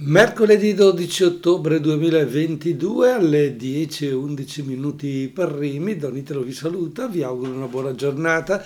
Mercoledì 0.00 0.74
12 0.74 1.24
ottobre 1.24 1.80
2022 1.80 3.10
alle 3.10 3.56
10 3.56 4.06
e 4.06 4.12
11 4.12 4.62
minuti 4.62 5.28
per 5.34 5.48
Rimi, 5.48 5.96
Donitelo 5.96 6.42
vi 6.42 6.52
saluta, 6.52 7.08
vi 7.08 7.24
auguro 7.24 7.50
una 7.50 7.66
buona 7.66 7.92
giornata, 7.96 8.64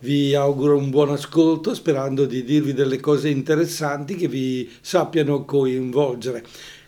vi 0.00 0.34
auguro 0.34 0.76
un 0.76 0.90
buon 0.90 1.08
ascolto 1.08 1.72
sperando 1.72 2.26
di 2.26 2.44
dirvi 2.44 2.74
delle 2.74 3.00
cose 3.00 3.30
interessanti 3.30 4.14
che 4.14 4.28
vi 4.28 4.70
sappiano 4.82 5.46
coinvolgere. 5.46 6.44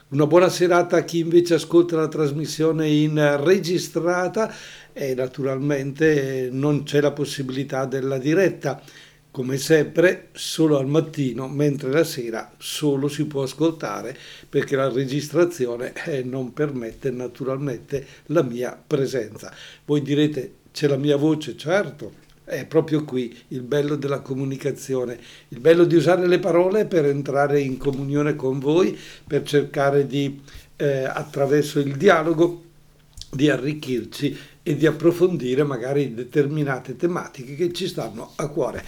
Una 0.09 0.27
buona 0.27 0.51
serata 0.51 0.99
a 0.99 1.05
chi 1.05 1.21
invece 1.21 1.55
ascolta 1.55 1.97
la 1.97 2.09
trasmissione 2.09 2.87
in 2.89 3.41
registrata 3.43 4.55
e 4.93 5.15
naturalmente 5.15 6.51
non 6.53 6.83
c'è 6.83 7.01
la 7.01 7.13
possibilità 7.13 7.87
della 7.87 8.19
diretta 8.19 8.79
come 9.37 9.59
sempre 9.59 10.29
solo 10.33 10.79
al 10.79 10.87
mattino, 10.87 11.47
mentre 11.47 11.91
la 11.91 12.05
sera 12.05 12.51
solo 12.57 13.07
si 13.07 13.27
può 13.27 13.43
ascoltare 13.43 14.17
perché 14.49 14.77
la 14.77 14.89
registrazione 14.89 15.93
eh, 16.07 16.23
non 16.23 16.55
permette 16.55 17.11
naturalmente 17.11 18.07
la 18.29 18.41
mia 18.41 18.83
presenza. 18.87 19.53
Voi 19.85 20.01
direte 20.01 20.55
c'è 20.73 20.89
la 20.89 20.97
mia 20.97 21.19
voce, 21.19 21.55
certo, 21.55 22.15
è 22.45 22.65
proprio 22.65 23.05
qui 23.05 23.37
il 23.49 23.61
bello 23.61 23.97
della 23.97 24.21
comunicazione, 24.21 25.19
il 25.49 25.61
bello 25.61 25.85
di 25.85 25.97
usare 25.97 26.27
le 26.27 26.39
parole 26.39 26.87
per 26.87 27.05
entrare 27.05 27.61
in 27.61 27.77
comunione 27.77 28.37
con 28.37 28.59
voi, 28.59 28.99
per 29.27 29.43
cercare 29.43 30.07
di, 30.07 30.41
eh, 30.77 31.05
attraverso 31.05 31.79
il 31.79 31.95
dialogo, 31.97 32.63
di 33.31 33.51
arricchirci 33.51 34.39
e 34.63 34.77
di 34.77 34.87
approfondire 34.87 35.63
magari 35.63 36.15
determinate 36.15 36.97
tematiche 36.97 37.55
che 37.55 37.73
ci 37.75 37.87
stanno 37.87 38.33
a 38.37 38.49
cuore. 38.49 38.83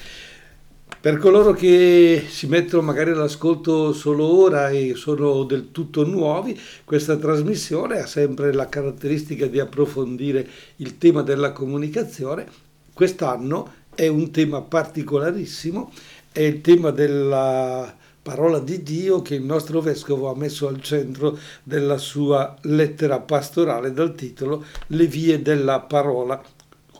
Per 1.00 1.16
coloro 1.18 1.52
che 1.52 2.24
si 2.28 2.48
mettono 2.48 2.82
magari 2.82 3.10
all'ascolto 3.10 3.92
solo 3.92 4.24
ora 4.24 4.70
e 4.70 4.94
sono 4.96 5.44
del 5.44 5.70
tutto 5.70 6.04
nuovi, 6.04 6.58
questa 6.84 7.16
trasmissione 7.16 8.00
ha 8.00 8.06
sempre 8.06 8.52
la 8.52 8.68
caratteristica 8.68 9.46
di 9.46 9.60
approfondire 9.60 10.44
il 10.76 10.98
tema 10.98 11.22
della 11.22 11.52
comunicazione. 11.52 12.46
Quest'anno 12.92 13.74
è 13.94 14.08
un 14.08 14.32
tema 14.32 14.60
particolarissimo, 14.60 15.92
è 16.32 16.40
il 16.40 16.60
tema 16.62 16.90
della 16.90 17.94
parola 18.20 18.58
di 18.58 18.82
Dio 18.82 19.22
che 19.22 19.36
il 19.36 19.44
nostro 19.44 19.80
vescovo 19.80 20.28
ha 20.30 20.36
messo 20.36 20.66
al 20.66 20.82
centro 20.82 21.38
della 21.62 21.96
sua 21.96 22.56
lettera 22.62 23.20
pastorale 23.20 23.92
dal 23.92 24.14
titolo 24.16 24.64
Le 24.88 25.06
vie 25.06 25.40
della 25.42 25.78
parola, 25.80 26.42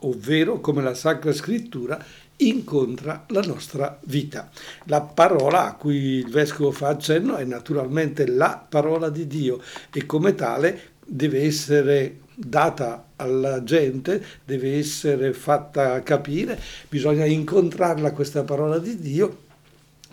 ovvero 0.03 0.61
come 0.61 0.83
la 0.83 0.95
Sacra 0.95 1.33
Scrittura 1.33 2.03
incontra 2.39 3.25
la 3.29 3.41
nostra 3.41 3.99
vita. 4.05 4.51
La 4.85 5.01
parola 5.01 5.67
a 5.67 5.75
cui 5.75 5.97
il 5.97 6.31
vescovo 6.31 6.71
fa 6.71 6.89
accenno 6.89 7.37
è 7.37 7.45
naturalmente 7.45 8.27
la 8.27 8.65
parola 8.69 9.09
di 9.09 9.27
Dio 9.27 9.61
e 9.93 10.07
come 10.07 10.35
tale 10.35 10.97
deve 11.05 11.43
essere 11.43 12.21
data 12.35 13.09
alla 13.17 13.65
gente, 13.65 14.25
deve 14.45 14.79
essere 14.79 15.33
fatta 15.33 16.03
capire, 16.03 16.61
bisogna 16.89 17.25
incontrarla 17.25 18.13
questa 18.13 18.45
parola 18.45 18.79
di 18.79 18.99
Dio 18.99 19.47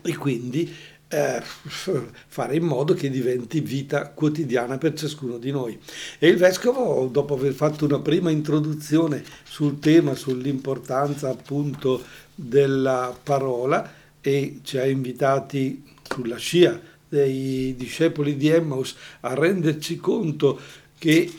e 0.02 0.16
quindi 0.16 0.74
eh, 1.08 1.42
fare 2.28 2.56
in 2.56 2.64
modo 2.64 2.94
che 2.94 3.10
diventi 3.10 3.60
vita 3.60 4.10
quotidiana 4.10 4.78
per 4.78 4.94
ciascuno 4.94 5.38
di 5.38 5.52
noi. 5.52 5.78
E 6.20 6.28
il 6.28 6.38
vescovo, 6.38 7.08
dopo 7.12 7.36
aver 7.36 7.54
fatto 7.54 7.86
una 7.86 8.00
prima 8.00 8.32
introduzione 8.32 9.24
sul 9.44 9.80
tema, 9.80 10.16
sull'importanza 10.16 11.30
appunto 11.30 12.04
della 12.34 13.18
parola, 13.22 14.04
e 14.22 14.60
ci 14.64 14.80
ha 14.80 14.86
invitati 14.88 15.84
sulla 16.02 16.38
scia 16.38 16.80
dei 17.08 17.76
discepoli 17.76 18.36
di 18.36 18.48
Emmaus 18.48 18.96
a 19.22 19.36
renderci 19.36 19.98
conto 19.98 20.60
che 20.98 21.32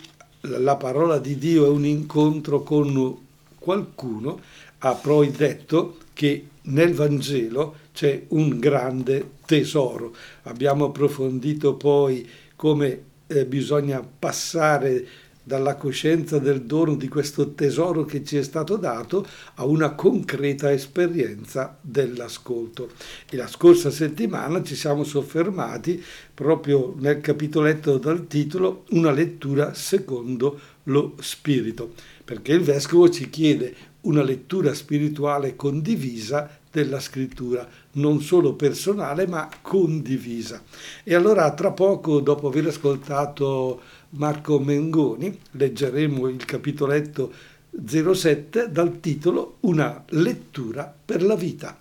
la 0.42 0.76
parola 0.76 1.18
di 1.18 1.36
Dio 1.36 1.64
è 1.64 1.68
un 1.68 1.84
incontro 1.84 2.62
con 2.62 3.18
qualcuno, 3.58 4.40
ha 4.78 4.92
poi 4.94 5.32
detto 5.32 5.98
che 6.12 6.46
nel 6.62 6.94
Vangelo 6.94 7.74
c'è 7.96 8.24
un 8.28 8.58
grande 8.58 9.30
tesoro. 9.46 10.14
Abbiamo 10.42 10.84
approfondito 10.84 11.76
poi 11.76 12.28
come 12.54 13.00
eh, 13.26 13.46
bisogna 13.46 14.06
passare 14.06 15.06
dalla 15.42 15.76
coscienza 15.76 16.38
del 16.38 16.62
dono 16.62 16.94
di 16.94 17.08
questo 17.08 17.52
tesoro 17.52 18.04
che 18.04 18.22
ci 18.22 18.36
è 18.36 18.42
stato 18.42 18.76
dato 18.76 19.24
a 19.54 19.64
una 19.64 19.94
concreta 19.94 20.70
esperienza 20.70 21.78
dell'ascolto. 21.80 22.90
E 23.30 23.36
la 23.36 23.46
scorsa 23.46 23.90
settimana 23.90 24.62
ci 24.62 24.74
siamo 24.74 25.02
soffermati 25.02 26.02
proprio 26.34 26.94
nel 26.98 27.22
capitoletto 27.22 27.96
dal 27.96 28.26
titolo 28.26 28.84
Una 28.90 29.12
lettura 29.12 29.72
secondo 29.72 30.60
lo 30.84 31.14
Spirito, 31.20 31.94
perché 32.24 32.52
il 32.52 32.60
Vescovo 32.60 33.08
ci 33.08 33.30
chiede 33.30 33.74
una 34.02 34.22
lettura 34.22 34.74
spirituale 34.74 35.56
condivisa 35.56 36.58
della 36.76 37.00
scrittura, 37.00 37.66
non 37.92 38.20
solo 38.20 38.52
personale 38.52 39.26
ma 39.26 39.48
condivisa. 39.62 40.62
E 41.02 41.14
allora 41.14 41.50
tra 41.54 41.72
poco, 41.72 42.20
dopo 42.20 42.48
aver 42.48 42.66
ascoltato 42.66 43.80
Marco 44.10 44.58
Mengoni, 44.58 45.38
leggeremo 45.52 46.28
il 46.28 46.44
capitoletto 46.44 47.32
07 47.70 48.70
dal 48.70 49.00
titolo 49.00 49.56
Una 49.60 50.04
lettura 50.10 50.94
per 51.02 51.22
la 51.22 51.34
vita. 51.34 51.78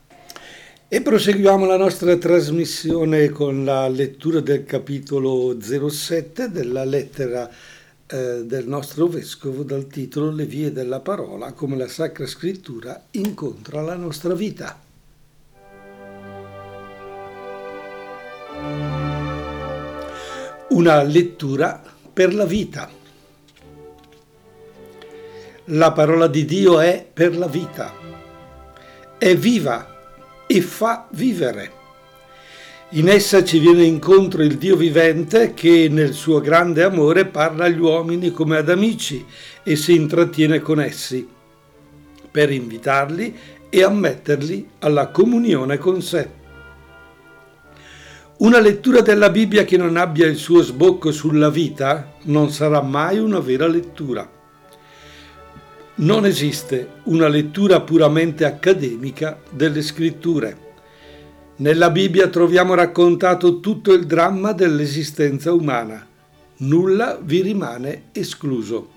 E 0.87 1.01
proseguiamo 1.01 1.65
la 1.65 1.77
nostra 1.77 2.15
trasmissione 2.15 3.29
con 3.29 3.65
la 3.65 3.89
lettura 3.89 4.39
del 4.39 4.63
capitolo 4.63 5.59
07 5.59 6.51
della 6.51 6.85
lettera 6.85 7.49
eh, 8.07 8.43
del 8.45 8.67
nostro 8.67 9.07
vescovo 9.07 9.63
dal 9.63 9.87
titolo 9.87 10.31
Le 10.31 10.45
vie 10.45 10.71
della 10.71 11.01
parola, 11.01 11.51
come 11.53 11.75
la 11.75 11.87
Sacra 11.87 12.27
Scrittura 12.27 13.07
incontra 13.11 13.81
la 13.81 13.95
nostra 13.95 14.33
vita. 14.33 14.84
Una 20.75 21.01
lettura 21.03 21.81
per 22.11 22.33
la 22.33 22.43
vita. 22.43 22.91
La 25.67 25.93
parola 25.93 26.27
di 26.27 26.43
Dio 26.43 26.81
è 26.81 27.07
per 27.13 27.37
la 27.37 27.47
vita, 27.47 27.93
è 29.17 29.37
viva 29.37 30.43
e 30.45 30.59
fa 30.59 31.07
vivere. 31.11 31.71
In 32.89 33.07
essa 33.07 33.41
ci 33.45 33.59
viene 33.59 33.85
incontro 33.85 34.43
il 34.43 34.57
Dio 34.57 34.75
vivente 34.75 35.53
che 35.53 35.87
nel 35.89 36.11
suo 36.11 36.41
grande 36.41 36.83
amore 36.83 37.23
parla 37.23 37.63
agli 37.63 37.79
uomini 37.79 38.31
come 38.31 38.57
ad 38.57 38.67
amici 38.67 39.25
e 39.63 39.77
si 39.77 39.95
intrattiene 39.95 40.59
con 40.59 40.81
essi 40.81 41.25
per 42.29 42.51
invitarli 42.51 43.33
e 43.69 43.81
ammetterli 43.81 44.71
alla 44.79 45.07
comunione 45.07 45.77
con 45.77 46.01
sé. 46.01 46.43
Una 48.37 48.59
lettura 48.59 48.99
della 48.99 49.29
Bibbia 49.29 49.63
che 49.63 49.77
non 49.77 49.95
abbia 49.95 50.27
il 50.27 50.35
suo 50.35 50.61
sbocco 50.61 51.13
sulla 51.13 51.49
vita 51.49 52.15
non 52.23 52.51
sarà 52.51 52.81
mai 52.81 53.17
una 53.17 53.39
vera 53.39 53.65
lettura. 53.65 54.29
Non 55.95 56.25
esiste 56.25 56.95
una 57.03 57.29
lettura 57.29 57.79
puramente 57.79 58.43
accademica 58.43 59.39
delle 59.49 59.81
scritture. 59.81 60.57
Nella 61.57 61.89
Bibbia 61.89 62.27
troviamo 62.27 62.73
raccontato 62.73 63.61
tutto 63.61 63.93
il 63.93 64.05
dramma 64.05 64.51
dell'esistenza 64.51 65.53
umana. 65.53 66.05
Nulla 66.57 67.17
vi 67.21 67.41
rimane 67.41 68.09
escluso. 68.11 68.89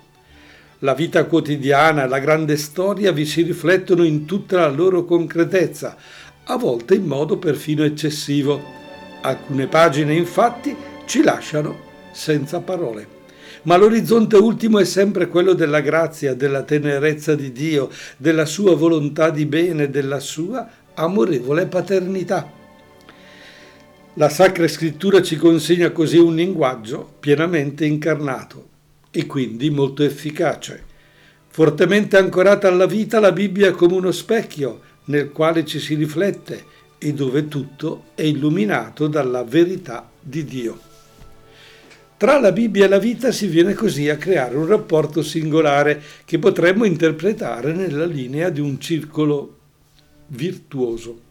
La 0.79 0.93
vita 0.93 1.23
quotidiana 1.23 2.07
la 2.07 2.19
grande 2.19 2.57
storia 2.57 3.13
vi 3.13 3.25
si 3.25 3.43
riflettono 3.43 4.03
in 4.03 4.25
tutta 4.25 4.57
la 4.57 4.69
loro 4.69 5.05
concretezza, 5.05 5.95
a 6.43 6.57
volte 6.57 6.95
in 6.95 7.05
modo 7.05 7.37
perfino 7.37 7.85
eccessivo 7.85 8.75
Alcune 9.21 9.67
pagine 9.67 10.13
infatti 10.13 10.75
ci 11.05 11.21
lasciano 11.23 11.87
senza 12.11 12.61
parole. 12.61 13.17
Ma 13.63 13.75
l'orizzonte 13.75 14.37
ultimo 14.37 14.79
è 14.79 14.85
sempre 14.85 15.27
quello 15.27 15.53
della 15.53 15.81
grazia, 15.81 16.33
della 16.33 16.63
tenerezza 16.63 17.35
di 17.35 17.51
Dio, 17.51 17.89
della 18.15 18.45
sua 18.45 18.75
volontà 18.75 19.29
di 19.29 19.45
bene, 19.45 19.89
della 19.89 20.19
sua 20.19 20.69
amorevole 20.93 21.65
paternità. 21.65 22.49
La 24.13 24.29
Sacra 24.29 24.67
Scrittura 24.67 25.21
ci 25.21 25.35
consegna 25.35 25.91
così 25.91 26.17
un 26.17 26.35
linguaggio 26.35 27.15
pienamente 27.19 27.85
incarnato 27.85 28.67
e 29.11 29.25
quindi 29.25 29.69
molto 29.69 30.03
efficace. 30.03 30.85
Fortemente 31.49 32.15
ancorata 32.15 32.69
alla 32.69 32.85
vita, 32.85 33.19
la 33.19 33.33
Bibbia 33.33 33.67
è 33.67 33.71
come 33.71 33.95
uno 33.95 34.11
specchio 34.11 34.81
nel 35.05 35.31
quale 35.31 35.65
ci 35.65 35.79
si 35.79 35.95
riflette 35.95 36.77
e 36.99 37.13
dove 37.13 37.47
tutto 37.47 38.03
è 38.13 38.21
illuminato 38.21 39.07
dalla 39.07 39.43
verità 39.43 40.07
di 40.19 40.43
Dio. 40.43 40.79
Tra 42.17 42.37
la 42.37 42.51
Bibbia 42.51 42.83
e 42.83 42.89
la 42.89 42.99
vita 42.99 43.31
si 43.31 43.47
viene 43.47 43.73
così 43.73 44.09
a 44.09 44.17
creare 44.17 44.57
un 44.57 44.67
rapporto 44.67 45.23
singolare 45.23 46.01
che 46.25 46.37
potremmo 46.37 46.83
interpretare 46.83 47.71
nella 47.71 48.05
linea 48.05 48.49
di 48.49 48.59
un 48.59 48.77
circolo 48.77 49.57
virtuoso. 50.27 51.21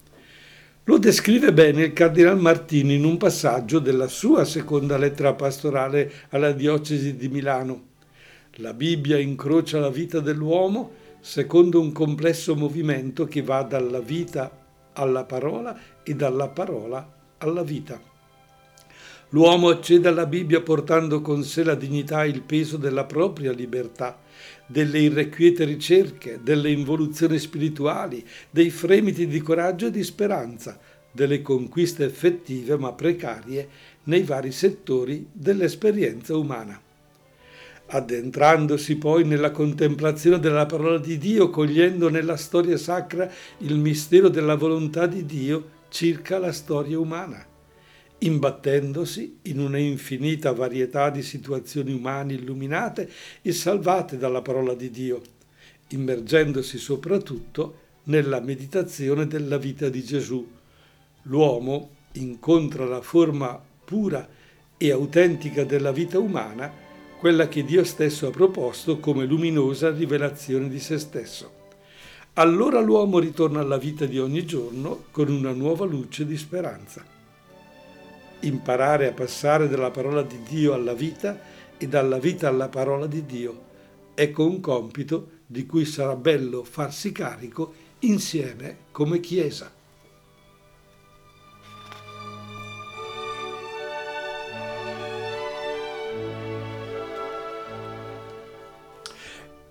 Lo 0.84 0.96
descrive 0.96 1.52
bene 1.52 1.84
il 1.84 1.92
Cardinal 1.92 2.38
Martini 2.38 2.94
in 2.94 3.04
un 3.04 3.18
passaggio 3.18 3.78
della 3.78 4.08
sua 4.08 4.46
seconda 4.46 4.96
lettera 4.96 5.34
pastorale 5.34 6.10
alla 6.30 6.52
diocesi 6.52 7.16
di 7.16 7.28
Milano. 7.28 7.82
La 8.52 8.72
Bibbia 8.72 9.18
incrocia 9.18 9.78
la 9.78 9.90
vita 9.90 10.20
dell'uomo 10.20 10.92
secondo 11.20 11.78
un 11.78 11.92
complesso 11.92 12.56
movimento 12.56 13.26
che 13.26 13.42
va 13.42 13.62
dalla 13.62 14.00
vita 14.00 14.50
alla 14.98 15.24
parola 15.24 15.78
e 16.02 16.14
dalla 16.14 16.48
parola 16.48 17.10
alla 17.38 17.62
vita. 17.62 18.00
L'uomo 19.30 19.68
accede 19.68 20.08
alla 20.08 20.26
Bibbia 20.26 20.62
portando 20.62 21.20
con 21.20 21.44
sé 21.44 21.62
la 21.62 21.74
dignità 21.74 22.24
e 22.24 22.28
il 22.28 22.42
peso 22.42 22.78
della 22.78 23.04
propria 23.04 23.52
libertà, 23.52 24.18
delle 24.66 25.00
irrequiete 25.00 25.64
ricerche, 25.64 26.40
delle 26.42 26.70
involuzioni 26.70 27.38
spirituali, 27.38 28.26
dei 28.50 28.70
fremiti 28.70 29.26
di 29.26 29.40
coraggio 29.40 29.86
e 29.86 29.90
di 29.90 30.02
speranza, 30.02 30.78
delle 31.12 31.42
conquiste 31.42 32.04
effettive 32.04 32.78
ma 32.78 32.92
precarie 32.92 33.68
nei 34.04 34.22
vari 34.22 34.50
settori 34.50 35.28
dell'esperienza 35.30 36.34
umana. 36.34 36.80
Addentrandosi 37.90 38.96
poi 38.96 39.24
nella 39.24 39.50
contemplazione 39.50 40.38
della 40.38 40.66
parola 40.66 40.98
di 40.98 41.16
Dio, 41.18 41.50
cogliendo 41.50 42.08
nella 42.08 42.36
storia 42.36 42.76
sacra 42.76 43.30
il 43.58 43.76
mistero 43.76 44.28
della 44.28 44.56
volontà 44.56 45.06
di 45.06 45.24
Dio 45.24 45.76
circa 45.88 46.38
la 46.38 46.52
storia 46.52 46.98
umana 46.98 47.48
imbattendosi 48.18 49.38
in 49.42 49.60
una 49.60 49.78
infinita 49.78 50.52
varietà 50.52 51.10
di 51.10 51.22
situazioni 51.22 51.92
umane 51.92 52.34
illuminate 52.34 53.08
e 53.42 53.52
salvate 53.52 54.16
dalla 54.16 54.42
parola 54.42 54.74
di 54.74 54.90
Dio, 54.90 55.22
immergendosi 55.88 56.78
soprattutto 56.78 57.86
nella 58.04 58.40
meditazione 58.40 59.26
della 59.26 59.58
vita 59.58 59.88
di 59.88 60.02
Gesù. 60.02 60.46
L'uomo 61.22 61.90
incontra 62.12 62.86
la 62.86 63.00
forma 63.00 63.60
pura 63.84 64.28
e 64.76 64.90
autentica 64.90 65.64
della 65.64 65.92
vita 65.92 66.18
umana, 66.18 66.86
quella 67.18 67.48
che 67.48 67.64
Dio 67.64 67.84
stesso 67.84 68.28
ha 68.28 68.30
proposto 68.30 68.98
come 68.98 69.24
luminosa 69.24 69.90
rivelazione 69.90 70.68
di 70.68 70.80
se 70.80 70.98
stesso. 70.98 71.52
Allora 72.34 72.80
l'uomo 72.80 73.18
ritorna 73.18 73.60
alla 73.60 73.78
vita 73.78 74.06
di 74.06 74.18
ogni 74.18 74.44
giorno 74.46 75.04
con 75.10 75.28
una 75.28 75.52
nuova 75.52 75.84
luce 75.84 76.24
di 76.24 76.36
speranza 76.36 77.16
imparare 78.40 79.08
a 79.08 79.12
passare 79.12 79.68
dalla 79.68 79.90
parola 79.90 80.22
di 80.22 80.40
Dio 80.42 80.72
alla 80.72 80.94
vita 80.94 81.40
e 81.76 81.88
dalla 81.88 82.18
vita 82.18 82.48
alla 82.48 82.68
parola 82.68 83.06
di 83.06 83.24
Dio. 83.24 83.66
Ecco 84.14 84.46
un 84.46 84.60
compito 84.60 85.30
di 85.46 85.64
cui 85.66 85.84
sarà 85.84 86.14
bello 86.14 86.62
farsi 86.64 87.12
carico 87.12 87.72
insieme 88.00 88.78
come 88.92 89.20
Chiesa. 89.20 89.72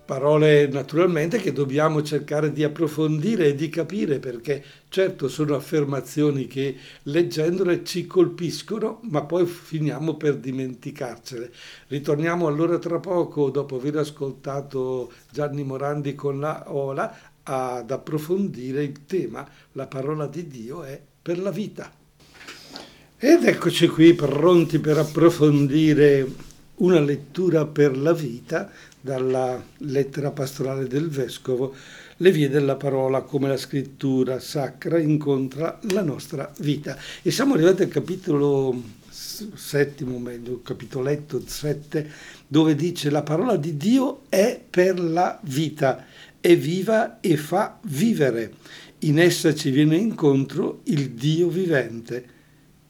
Parole 0.07 0.67
naturalmente 0.67 1.37
che 1.37 1.51
dobbiamo 1.51 2.01
cercare 2.01 2.53
di 2.53 2.63
approfondire 2.63 3.47
e 3.47 3.55
di 3.55 3.67
capire 3.67 4.19
perché 4.19 4.63
certo 4.87 5.27
sono 5.27 5.53
affermazioni 5.53 6.47
che 6.47 6.77
leggendole 7.03 7.83
ci 7.83 8.07
colpiscono 8.07 9.01
ma 9.09 9.23
poi 9.23 9.45
finiamo 9.45 10.15
per 10.15 10.37
dimenticarcele. 10.37 11.51
Ritorniamo 11.89 12.47
allora 12.47 12.79
tra 12.79 12.99
poco 12.99 13.49
dopo 13.49 13.75
aver 13.75 13.97
ascoltato 13.97 15.11
Gianni 15.29 15.65
Morandi 15.65 16.15
con 16.15 16.39
la 16.39 16.63
Ola 16.67 17.13
ad 17.43 17.91
approfondire 17.91 18.83
il 18.83 19.05
tema 19.05 19.45
La 19.73 19.87
parola 19.87 20.25
di 20.25 20.47
Dio 20.47 20.83
è 20.83 20.99
per 21.21 21.37
la 21.37 21.51
vita. 21.51 21.91
Ed 23.17 23.43
eccoci 23.43 23.89
qui 23.89 24.13
pronti 24.13 24.79
per 24.79 24.99
approfondire 24.99 26.45
una 26.77 26.99
lettura 26.99 27.65
per 27.65 27.97
la 27.97 28.13
vita 28.13 28.71
dalla 29.07 29.63
lettera 29.77 30.31
pastorale 30.31 30.85
del 30.85 31.07
vescovo, 31.07 31.73
le 32.17 32.31
vie 32.31 32.49
della 32.49 32.75
parola 32.75 33.21
come 33.21 33.47
la 33.47 33.55
scrittura 33.55 34.39
sacra 34.39 34.99
incontra 34.99 35.79
la 35.91 36.01
nostra 36.01 36.51
vita. 36.59 36.97
E 37.21 37.31
siamo 37.31 37.53
arrivati 37.53 37.83
al 37.83 37.87
capitolo 37.87 38.83
settimo, 39.09 40.19
meglio, 40.19 40.61
capitoletto 40.61 41.41
7, 41.45 42.11
dove 42.47 42.75
dice 42.75 43.09
la 43.09 43.23
parola 43.23 43.55
di 43.55 43.77
Dio 43.77 44.23
è 44.27 44.61
per 44.69 44.99
la 44.99 45.39
vita, 45.43 46.05
è 46.41 46.57
viva 46.57 47.21
e 47.21 47.37
fa 47.37 47.79
vivere. 47.83 48.55
In 48.99 49.19
essa 49.19 49.55
ci 49.55 49.69
viene 49.69 49.95
incontro 49.95 50.81
il 50.85 51.11
Dio 51.11 51.47
vivente 51.47 52.35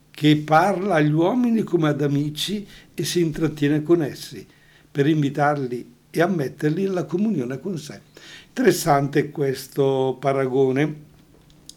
che 0.10 0.36
parla 0.38 0.96
agli 0.96 1.12
uomini 1.12 1.62
come 1.62 1.90
ad 1.90 2.02
amici 2.02 2.66
e 2.96 3.04
si 3.04 3.20
intrattiene 3.20 3.84
con 3.84 4.02
essi 4.02 4.44
per 4.90 5.06
invitarli 5.06 5.94
e 6.18 6.22
a 6.22 6.28
metterli 6.28 6.84
nella 6.84 7.06
comunione 7.06 7.60
con 7.60 7.78
sé. 7.78 8.02
Interessante 8.48 9.30
questo 9.30 10.18
paragone 10.20 11.06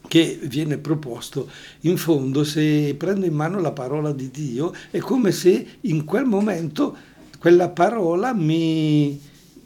che 0.08 0.38
viene 0.42 0.78
proposto. 0.78 1.48
In 1.80 1.98
fondo, 1.98 2.42
se 2.42 2.94
prendo 2.96 3.26
in 3.26 3.34
mano 3.34 3.60
la 3.60 3.72
parola 3.72 4.12
di 4.12 4.30
Dio, 4.30 4.72
è 4.90 4.98
come 4.98 5.30
se 5.30 5.66
in 5.82 6.04
quel 6.04 6.24
momento 6.24 6.96
quella 7.38 7.68
parola 7.68 8.32
mi, 8.32 9.20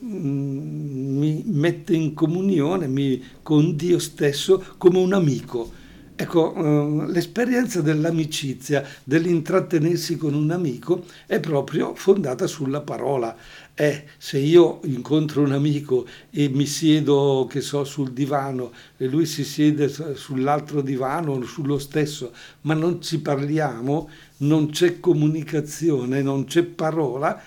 mm, 0.05 1.19
mi 1.19 1.43
mette 1.47 1.95
in 1.95 2.15
comunione 2.15 2.89
mi, 2.89 3.23
con 3.43 3.77
Dio 3.77 4.01
stesso 4.01 4.63
come 4.77 4.99
un 4.99 5.13
amico 5.13 5.83
Ecco, 6.17 6.55
eh, 6.55 7.11
l'esperienza 7.11 7.81
dell'amicizia, 7.81 8.87
dell'intrattenersi 9.03 10.17
con 10.17 10.35
un 10.35 10.53
amico 10.53 11.05
è 11.27 11.41
proprio 11.41 11.97
fondata 11.97 12.47
sulla 12.47 12.83
parola. 12.83 13.37
Eh, 13.77 14.05
se 14.19 14.39
io 14.39 14.81
incontro 14.85 15.43
un 15.43 15.51
amico 15.51 16.07
e 16.31 16.49
mi 16.49 16.65
siedo, 16.65 17.49
che 17.51 17.61
so, 17.61 17.83
sul 17.83 18.13
divano 18.13 18.73
e 18.97 19.07
lui 19.07 19.27
si 19.27 19.43
siede 19.43 19.89
sull'altro 19.89 20.81
divano, 20.81 21.43
sullo 21.43 21.81
stesso, 21.81 22.33
ma 22.63 22.75
non 22.75 23.03
ci 23.03 23.19
parliamo, 23.19 24.09
non 24.39 24.71
c'è 24.71 25.01
comunicazione, 25.01 26.23
non 26.23 26.45
c'è 26.45 26.63
parola, 26.63 27.43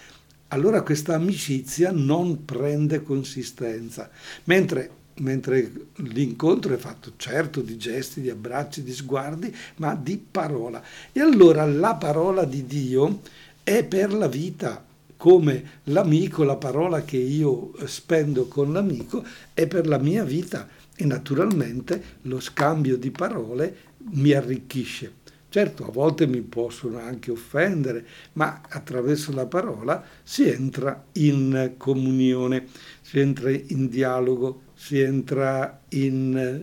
allora 0.49 0.81
questa 0.81 1.15
amicizia 1.15 1.91
non 1.93 2.43
prende 2.43 3.03
consistenza. 3.03 4.09
Mentre 4.45 4.91
mentre 5.19 5.71
l'incontro 5.95 6.73
è 6.73 6.77
fatto 6.77 7.13
certo 7.17 7.61
di 7.61 7.77
gesti, 7.77 8.21
di 8.21 8.29
abbracci, 8.29 8.83
di 8.83 8.93
sguardi, 8.93 9.51
ma 9.77 9.95
di 9.95 10.17
parola. 10.17 10.83
E 11.11 11.19
allora 11.21 11.65
la 11.65 11.95
parola 11.95 12.43
di 12.43 12.65
Dio 12.65 13.21
è 13.63 13.83
per 13.83 14.13
la 14.13 14.27
vita, 14.27 14.85
come 15.17 15.81
l'amico, 15.85 16.43
la 16.43 16.55
parola 16.55 17.03
che 17.03 17.17
io 17.17 17.73
spendo 17.85 18.47
con 18.47 18.71
l'amico 18.71 19.25
è 19.53 19.67
per 19.67 19.87
la 19.87 19.97
mia 19.97 20.23
vita 20.23 20.67
e 20.95 21.05
naturalmente 21.05 22.01
lo 22.23 22.39
scambio 22.39 22.97
di 22.97 23.11
parole 23.11 23.75
mi 24.11 24.31
arricchisce. 24.31 25.25
Certo, 25.49 25.87
a 25.87 25.91
volte 25.91 26.27
mi 26.27 26.41
possono 26.41 26.99
anche 26.99 27.31
offendere, 27.31 28.05
ma 28.33 28.61
attraverso 28.67 29.33
la 29.33 29.45
parola 29.45 30.03
si 30.21 30.47
entra 30.47 31.05
in 31.13 31.73
comunione, 31.77 32.67
si 33.01 33.19
entra 33.19 33.49
in 33.49 33.87
dialogo, 33.87 34.63
si 34.75 34.99
entra 34.99 35.81
in 35.89 36.61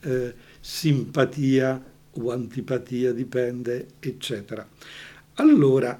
eh, 0.00 0.34
simpatia 0.60 1.82
o 2.10 2.30
antipatia, 2.32 3.12
dipende, 3.12 3.86
eccetera. 4.00 4.68
Allora, 5.34 5.98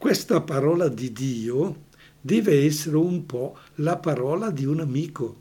questa 0.00 0.40
parola 0.40 0.88
di 0.88 1.12
Dio 1.12 1.82
deve 2.22 2.64
essere 2.64 2.96
un 2.96 3.26
po' 3.26 3.58
la 3.76 3.98
parola 3.98 4.50
di 4.50 4.64
un 4.64 4.80
amico, 4.80 5.40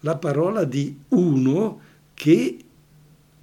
la 0.00 0.16
parola 0.16 0.64
di 0.64 0.98
uno 1.10 1.80
che 2.12 2.58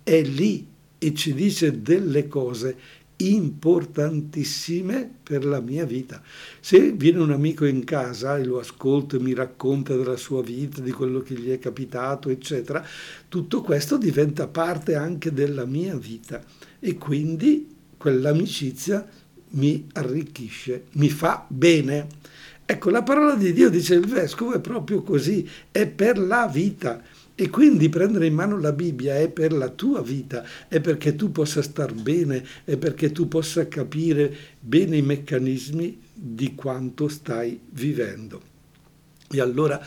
è 0.03 0.21
lì 0.21 0.67
e 0.97 1.13
ci 1.13 1.33
dice 1.33 1.81
delle 1.81 2.27
cose 2.27 2.75
importantissime 3.15 5.09
per 5.23 5.45
la 5.45 5.61
mia 5.61 5.85
vita. 5.85 6.21
Se 6.59 6.91
viene 6.91 7.19
un 7.19 7.31
amico 7.31 7.63
in 7.63 7.85
casa 7.85 8.37
e 8.37 8.43
lo 8.43 8.59
ascolto 8.59 9.15
e 9.15 9.19
mi 9.19 9.33
racconta 9.33 9.95
della 9.95 10.17
sua 10.17 10.41
vita, 10.41 10.81
di 10.81 10.91
quello 10.91 11.21
che 11.21 11.35
gli 11.35 11.49
è 11.49 11.59
capitato, 11.59 12.27
eccetera, 12.27 12.85
tutto 13.29 13.61
questo 13.61 13.97
diventa 13.97 14.49
parte 14.49 14.95
anche 14.95 15.31
della 15.31 15.63
mia 15.63 15.95
vita 15.95 16.43
e 16.77 16.97
quindi 16.97 17.73
quell'amicizia 17.95 19.07
mi 19.51 19.87
arricchisce, 19.93 20.85
mi 20.93 21.09
fa 21.09 21.45
bene. 21.47 22.07
Ecco, 22.65 22.89
la 22.89 23.03
parola 23.03 23.35
di 23.35 23.51
Dio, 23.53 23.69
dice 23.69 23.95
il 23.95 24.07
vescovo, 24.07 24.53
è 24.53 24.59
proprio 24.59 25.01
così, 25.01 25.47
è 25.71 25.87
per 25.87 26.17
la 26.17 26.47
vita. 26.47 27.01
E 27.33 27.49
quindi 27.49 27.89
prendere 27.89 28.27
in 28.27 28.33
mano 28.33 28.59
la 28.59 28.71
Bibbia 28.71 29.17
è 29.17 29.27
per 29.29 29.51
la 29.51 29.69
tua 29.69 30.01
vita, 30.01 30.45
è 30.67 30.79
perché 30.79 31.15
tu 31.15 31.31
possa 31.31 31.61
star 31.61 31.93
bene, 31.93 32.45
è 32.63 32.77
perché 32.77 33.11
tu 33.11 33.27
possa 33.27 33.67
capire 33.67 34.35
bene 34.59 34.97
i 34.97 35.01
meccanismi 35.01 35.99
di 36.13 36.53
quanto 36.53 37.07
stai 37.07 37.59
vivendo. 37.71 38.41
E 39.29 39.41
allora 39.41 39.83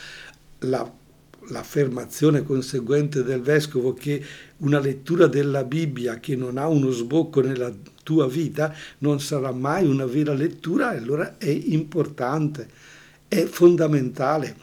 la 0.61 1.03
l'affermazione 1.49 2.43
conseguente 2.43 3.23
del 3.23 3.41
vescovo 3.41 3.93
che 3.93 4.23
una 4.59 4.79
lettura 4.79 5.27
della 5.27 5.65
Bibbia 5.65 6.19
che 6.19 6.37
non 6.37 6.57
ha 6.57 6.69
uno 6.69 6.91
sbocco 6.91 7.41
nella 7.41 7.73
tua 8.05 8.29
vita 8.29 8.73
non 8.99 9.19
sarà 9.19 9.51
mai 9.51 9.85
una 9.85 10.07
vera 10.07 10.33
lettura, 10.33 10.91
allora 10.91 11.37
è 11.39 11.49
importante, 11.49 12.69
è 13.27 13.45
fondamentale. 13.47 14.55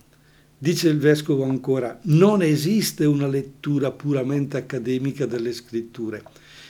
Dice 0.58 0.88
il 0.88 1.00
vescovo 1.00 1.44
ancora, 1.44 2.00
non 2.04 2.42
esiste 2.42 3.04
una 3.04 3.28
lettura 3.28 3.92
puramente 3.92 4.56
accademica 4.56 5.26
delle 5.26 5.52
scritture, 5.52 6.24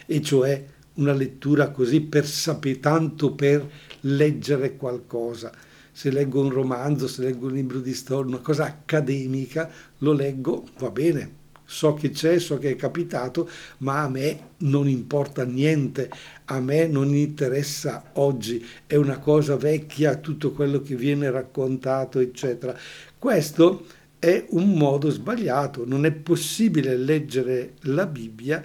e 0.08 0.22
cioè 0.22 0.66
una 0.96 1.14
lettura 1.14 1.70
così 1.70 2.02
per 2.02 2.26
sapere 2.26 2.80
tanto 2.80 3.34
per 3.34 3.70
leggere 4.02 4.76
qualcosa 4.78 5.52
se 5.94 6.10
leggo 6.10 6.42
un 6.42 6.50
romanzo, 6.50 7.08
se 7.08 7.22
leggo 7.22 7.48
un 7.48 7.54
libro 7.54 7.80
di 7.80 7.94
storia, 7.94 8.28
una 8.28 8.40
cosa 8.40 8.64
accademica, 8.64 9.70
lo 10.00 10.14
leggo, 10.14 10.66
va 10.80 10.90
bene, 10.90 11.40
so 11.72 11.94
che 11.94 12.10
c'è, 12.10 12.38
so 12.38 12.58
che 12.58 12.72
è 12.72 12.76
capitato, 12.76 13.50
ma 13.78 14.02
a 14.02 14.10
me 14.10 14.50
non 14.58 14.90
importa 14.90 15.46
niente, 15.46 16.12
a 16.46 16.60
me 16.60 16.86
non 16.86 17.16
interessa 17.16 18.12
oggi, 18.16 18.64
è 18.86 18.96
una 18.96 19.20
cosa 19.20 19.56
vecchia 19.56 20.18
tutto 20.18 20.52
quello 20.52 20.82
che 20.82 20.96
viene 20.96 21.32
raccontato, 21.32 22.20
eccetera. 22.20 22.78
Questo 23.18 23.86
è 24.20 24.48
un 24.50 24.74
modo 24.74 25.10
sbagliato, 25.10 25.86
non 25.88 26.04
è 26.06 26.12
possibile 26.12 26.98
leggere 26.98 27.76
la 27.84 28.06
Bibbia 28.06 28.64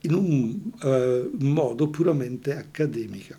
in 0.00 0.14
un 0.14 0.60
uh, 0.82 1.30
modo 1.44 1.88
puramente 1.88 2.56
accademico. 2.56 3.34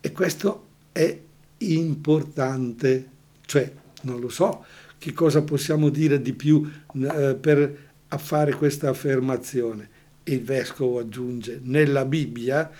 E 0.00 0.12
questo 0.12 0.66
è 0.92 1.20
importante, 1.58 3.08
cioè 3.44 3.70
non 4.02 4.18
lo 4.18 4.30
so 4.30 4.64
che 4.96 5.12
cosa 5.12 5.42
possiamo 5.42 5.90
dire 5.90 6.20
di 6.20 6.32
più 6.32 6.66
eh, 6.94 7.34
per 7.34 7.89
fare 8.18 8.52
questa 8.54 8.88
affermazione. 8.88 9.88
Il 10.24 10.42
vescovo 10.42 10.98
aggiunge, 10.98 11.60
nella 11.62 12.04
Bibbia 12.04 12.70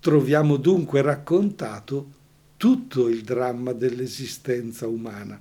troviamo 0.00 0.56
dunque 0.56 1.02
raccontato 1.02 2.18
tutto 2.56 3.08
il 3.08 3.22
dramma 3.22 3.72
dell'esistenza 3.72 4.86
umana, 4.86 5.40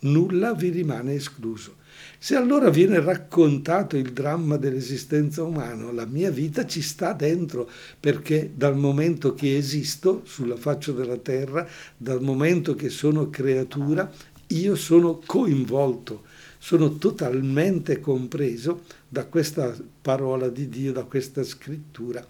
nulla 0.00 0.52
vi 0.52 0.68
rimane 0.68 1.14
escluso. 1.14 1.76
Se 2.18 2.34
allora 2.34 2.68
viene 2.68 3.00
raccontato 3.00 3.96
il 3.96 4.12
dramma 4.12 4.56
dell'esistenza 4.56 5.42
umana, 5.42 5.90
la 5.92 6.04
mia 6.04 6.30
vita 6.30 6.66
ci 6.66 6.82
sta 6.82 7.12
dentro, 7.12 7.70
perché 7.98 8.50
dal 8.54 8.76
momento 8.76 9.34
che 9.34 9.56
esisto 9.56 10.22
sulla 10.24 10.56
faccia 10.56 10.92
della 10.92 11.16
terra, 11.16 11.66
dal 11.96 12.20
momento 12.20 12.74
che 12.74 12.88
sono 12.88 13.30
creatura, 13.30 14.10
io 14.48 14.74
sono 14.74 15.20
coinvolto, 15.24 16.24
sono 16.58 16.96
totalmente 16.96 18.00
compreso 18.00 18.82
da 19.08 19.24
questa 19.26 19.76
parola 20.02 20.48
di 20.48 20.68
Dio, 20.68 20.92
da 20.92 21.04
questa 21.04 21.42
scrittura 21.44 22.26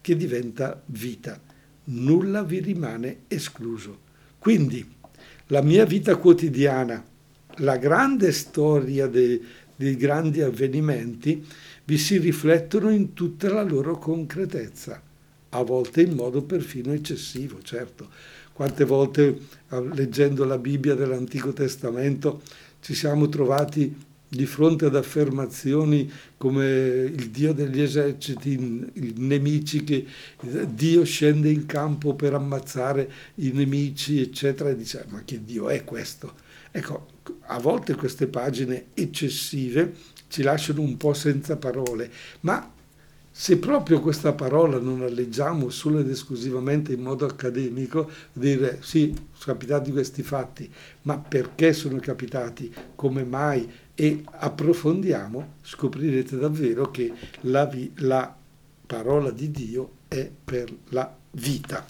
che 0.00 0.16
diventa 0.16 0.80
vita. 0.86 1.40
Nulla 1.84 2.42
vi 2.42 2.60
rimane 2.60 3.20
escluso. 3.28 4.06
Quindi 4.38 4.86
la 5.46 5.62
mia 5.62 5.86
vita 5.86 6.16
quotidiana, 6.16 7.02
la 7.56 7.76
grande 7.76 8.32
storia 8.32 9.06
dei, 9.06 9.42
dei 9.74 9.96
grandi 9.96 10.42
avvenimenti 10.42 11.44
vi 11.84 11.96
si 11.96 12.18
riflettono 12.18 12.90
in 12.90 13.14
tutta 13.14 13.50
la 13.50 13.62
loro 13.62 13.96
concretezza, 13.96 15.00
a 15.50 15.62
volte 15.62 16.02
in 16.02 16.14
modo 16.14 16.42
perfino 16.42 16.92
eccessivo, 16.92 17.62
certo. 17.62 18.10
Quante 18.52 18.84
volte 18.84 19.38
leggendo 19.94 20.44
la 20.44 20.58
Bibbia 20.58 20.94
dell'Antico 20.94 21.52
Testamento 21.52 22.42
ci 22.80 22.94
siamo 22.94 23.28
trovati 23.28 24.06
di 24.30 24.44
fronte 24.44 24.84
ad 24.84 24.94
affermazioni 24.94 26.10
come 26.36 26.66
il 26.66 27.30
Dio 27.30 27.54
degli 27.54 27.80
eserciti, 27.80 28.52
i 28.52 29.14
nemici, 29.16 29.84
che 29.84 30.06
Dio 30.68 31.04
scende 31.04 31.50
in 31.50 31.64
campo 31.64 32.14
per 32.14 32.34
ammazzare 32.34 33.10
i 33.36 33.50
nemici, 33.52 34.20
eccetera, 34.20 34.68
e 34.68 34.76
dice 34.76 35.06
ma 35.08 35.22
che 35.24 35.42
Dio 35.44 35.68
è 35.70 35.82
questo? 35.84 36.34
Ecco, 36.70 37.06
a 37.46 37.58
volte 37.58 37.94
queste 37.94 38.26
pagine 38.26 38.88
eccessive 38.92 39.94
ci 40.28 40.42
lasciano 40.42 40.82
un 40.82 40.98
po' 40.98 41.14
senza 41.14 41.56
parole, 41.56 42.10
ma 42.40 42.70
se 43.40 43.56
proprio 43.56 44.00
questa 44.00 44.32
parola 44.32 44.80
non 44.80 44.98
la 44.98 45.08
leggiamo 45.08 45.70
solo 45.70 46.00
ed 46.00 46.10
esclusivamente 46.10 46.92
in 46.92 47.02
modo 47.02 47.24
accademico, 47.24 48.10
dire 48.32 48.80
sì, 48.82 49.14
sono 49.32 49.54
capitati 49.54 49.92
questi 49.92 50.24
fatti, 50.24 50.68
ma 51.02 51.18
perché 51.18 51.72
sono 51.72 52.00
capitati, 52.00 52.74
come 52.96 53.22
mai, 53.22 53.70
e 53.94 54.24
approfondiamo, 54.28 55.52
scoprirete 55.62 56.36
davvero 56.36 56.90
che 56.90 57.12
la, 57.42 57.64
vi, 57.66 57.92
la 57.98 58.36
parola 58.84 59.30
di 59.30 59.52
Dio 59.52 59.90
è 60.08 60.28
per 60.44 60.74
la 60.88 61.16
vita. 61.30 61.86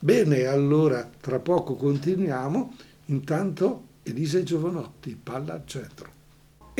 Bene, 0.00 0.46
allora 0.46 1.08
tra 1.20 1.38
poco 1.38 1.76
continuiamo, 1.76 2.74
intanto 3.06 3.84
Elisa 4.02 4.42
Giovanotti, 4.42 5.16
palla 5.22 5.52
al 5.52 5.62
centro. 5.64 6.17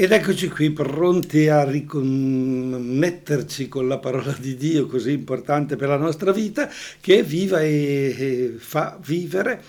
Ed 0.01 0.13
eccoci 0.13 0.49
qui 0.49 0.71
pronti 0.71 1.49
a 1.49 1.69
riconnetterci 1.69 3.67
con 3.67 3.89
la 3.89 3.99
parola 3.99 4.31
di 4.39 4.55
Dio 4.57 4.87
così 4.87 5.11
importante 5.11 5.75
per 5.75 5.89
la 5.89 5.97
nostra 5.97 6.31
vita 6.31 6.71
che 7.01 7.25
viva 7.25 7.61
e, 7.63 8.55
fa 8.59 8.97
vivere 9.05 9.61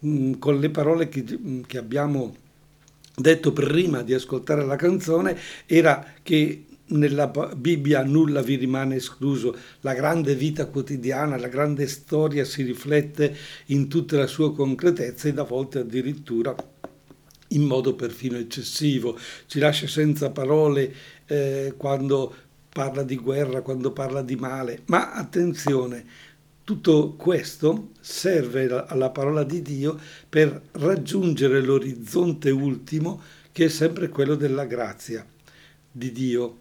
mh, 0.00 0.32
con 0.32 0.60
le 0.60 0.68
parole 0.68 1.08
che, 1.08 1.24
che 1.66 1.78
abbiamo 1.78 2.36
detto 3.16 3.54
prima 3.54 4.02
di 4.02 4.12
ascoltare 4.12 4.62
la 4.66 4.76
canzone 4.76 5.38
era 5.64 6.04
che 6.22 6.64
nella 6.88 7.28
Bibbia 7.56 8.04
nulla 8.04 8.42
vi 8.42 8.56
rimane 8.56 8.96
escluso, 8.96 9.56
la 9.80 9.94
grande 9.94 10.34
vita 10.34 10.66
quotidiana, 10.66 11.38
la 11.38 11.48
grande 11.48 11.86
storia 11.86 12.44
si 12.44 12.62
riflette 12.62 13.34
in 13.68 13.88
tutta 13.88 14.18
la 14.18 14.26
sua 14.26 14.54
concretezza 14.54 15.28
ed 15.28 15.38
a 15.38 15.44
volte 15.44 15.78
addirittura 15.78 16.54
in 17.48 17.62
modo 17.62 17.94
perfino 17.94 18.36
eccessivo, 18.36 19.18
ci 19.46 19.58
lascia 19.58 19.86
senza 19.86 20.30
parole 20.30 20.94
eh, 21.26 21.74
quando 21.76 22.34
parla 22.68 23.02
di 23.02 23.16
guerra, 23.16 23.62
quando 23.62 23.92
parla 23.92 24.22
di 24.22 24.36
male. 24.36 24.82
Ma 24.86 25.12
attenzione, 25.12 26.04
tutto 26.64 27.14
questo 27.16 27.92
serve 28.00 28.84
alla 28.86 29.10
parola 29.10 29.42
di 29.42 29.62
Dio 29.62 29.98
per 30.28 30.60
raggiungere 30.72 31.62
l'orizzonte 31.62 32.50
ultimo 32.50 33.22
che 33.52 33.64
è 33.64 33.68
sempre 33.68 34.08
quello 34.08 34.34
della 34.34 34.66
grazia 34.66 35.26
di 35.90 36.12
Dio 36.12 36.58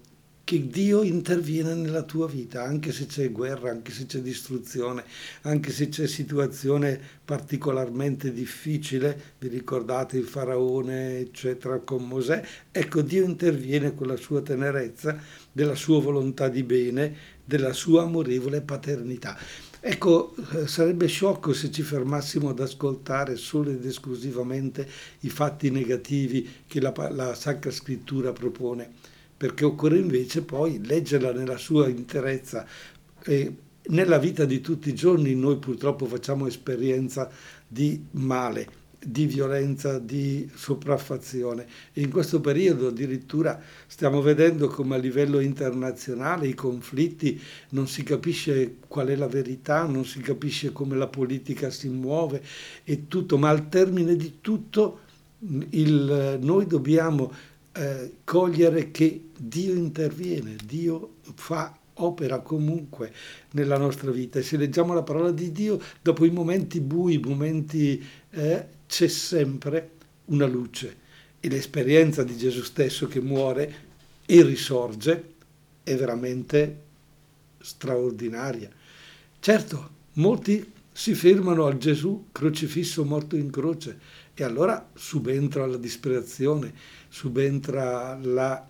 che 0.47 0.65
Dio 0.65 1.03
interviene 1.03 1.73
nella 1.73 2.03
tua 2.03 2.25
vita, 2.25 2.63
anche 2.63 2.93
se 2.93 3.05
c'è 3.05 3.33
guerra, 3.33 3.69
anche 3.69 3.91
se 3.91 4.05
c'è 4.05 4.19
distruzione, 4.19 5.03
anche 5.41 5.73
se 5.73 5.89
c'è 5.89 6.07
situazione 6.07 6.97
particolarmente 7.25 8.31
difficile, 8.31 9.33
vi 9.39 9.49
ricordate 9.49 10.15
il 10.15 10.23
faraone, 10.23 11.17
eccetera, 11.17 11.79
con 11.79 12.07
Mosè, 12.07 12.41
ecco 12.71 13.01
Dio 13.01 13.25
interviene 13.25 13.93
con 13.93 14.07
la 14.07 14.15
sua 14.15 14.41
tenerezza, 14.41 15.19
della 15.51 15.75
sua 15.75 15.99
volontà 15.99 16.47
di 16.47 16.63
bene, 16.63 17.13
della 17.43 17.73
sua 17.73 18.03
amorevole 18.03 18.61
paternità. 18.61 19.37
Ecco, 19.81 20.33
eh, 20.53 20.65
sarebbe 20.65 21.07
sciocco 21.07 21.51
se 21.51 21.69
ci 21.71 21.81
fermassimo 21.81 22.47
ad 22.47 22.61
ascoltare 22.61 23.35
solo 23.35 23.71
ed 23.71 23.85
esclusivamente 23.85 24.87
i 25.19 25.29
fatti 25.29 25.69
negativi 25.71 26.49
che 26.65 26.79
la, 26.79 26.93
la 27.11 27.35
Sacra 27.35 27.69
Scrittura 27.69 28.31
propone 28.31 29.15
perché 29.37 29.63
occorre 29.63 29.99
invece 29.99 30.41
poi 30.41 30.83
leggerla 30.83 31.31
nella 31.31 31.57
sua 31.57 31.87
interezza. 31.87 32.65
E 33.23 33.55
nella 33.89 34.17
vita 34.17 34.45
di 34.45 34.59
tutti 34.59 34.89
i 34.89 34.95
giorni 34.95 35.35
noi 35.35 35.57
purtroppo 35.57 36.05
facciamo 36.07 36.47
esperienza 36.47 37.29
di 37.67 38.03
male, 38.11 38.67
di 38.99 39.25
violenza, 39.25 39.99
di 39.99 40.49
sopraffazione 40.53 41.65
e 41.93 42.01
in 42.01 42.09
questo 42.09 42.41
periodo 42.41 42.87
addirittura 42.87 43.61
stiamo 43.85 44.21
vedendo 44.21 44.67
come 44.67 44.95
a 44.95 44.97
livello 44.97 45.39
internazionale 45.39 46.47
i 46.47 46.55
conflitti 46.55 47.39
non 47.69 47.87
si 47.87 48.03
capisce 48.03 48.77
qual 48.87 49.07
è 49.07 49.15
la 49.15 49.27
verità, 49.27 49.85
non 49.85 50.03
si 50.03 50.19
capisce 50.19 50.71
come 50.71 50.97
la 50.97 51.07
politica 51.07 51.69
si 51.69 51.87
muove 51.87 52.41
e 52.83 53.07
tutto, 53.07 53.37
ma 53.37 53.49
al 53.49 53.69
termine 53.69 54.15
di 54.15 54.39
tutto 54.41 55.01
il, 55.69 56.39
noi 56.41 56.65
dobbiamo 56.65 57.31
eh, 57.77 58.13
cogliere 58.23 58.89
che 58.89 59.29
Dio 59.37 59.73
interviene, 59.73 60.55
Dio 60.65 61.17
fa 61.35 61.77
opera 61.99 62.39
comunque 62.39 63.13
nella 63.51 63.77
nostra 63.77 64.11
vita. 64.11 64.39
E 64.39 64.43
se 64.43 64.57
leggiamo 64.57 64.93
la 64.93 65.03
parola 65.03 65.31
di 65.31 65.51
Dio, 65.51 65.79
dopo 66.01 66.25
i 66.25 66.31
momenti 66.31 66.79
bui, 66.79 67.15
i 67.15 67.19
momenti 67.19 68.03
eh, 68.31 68.65
c'è 68.87 69.07
sempre 69.07 69.91
una 70.25 70.47
luce. 70.47 71.05
E 71.39 71.49
l'esperienza 71.49 72.23
di 72.23 72.35
Gesù 72.35 72.63
stesso 72.63 73.07
che 73.07 73.21
muore 73.21 73.85
e 74.25 74.43
risorge 74.43 75.33
è 75.83 75.95
veramente 75.95 76.81
straordinaria. 77.59 78.69
Certo, 79.39 79.89
molti 80.13 80.73
si 80.91 81.13
fermano 81.13 81.65
al 81.65 81.77
Gesù 81.77 82.29
crocifisso 82.31 83.05
morto 83.05 83.35
in 83.35 83.51
croce 83.51 83.99
e 84.33 84.43
allora 84.43 84.89
subentra 84.93 85.65
la 85.65 85.77
disperazione, 85.77 86.73
subentra 87.09 88.17
la 88.21 88.67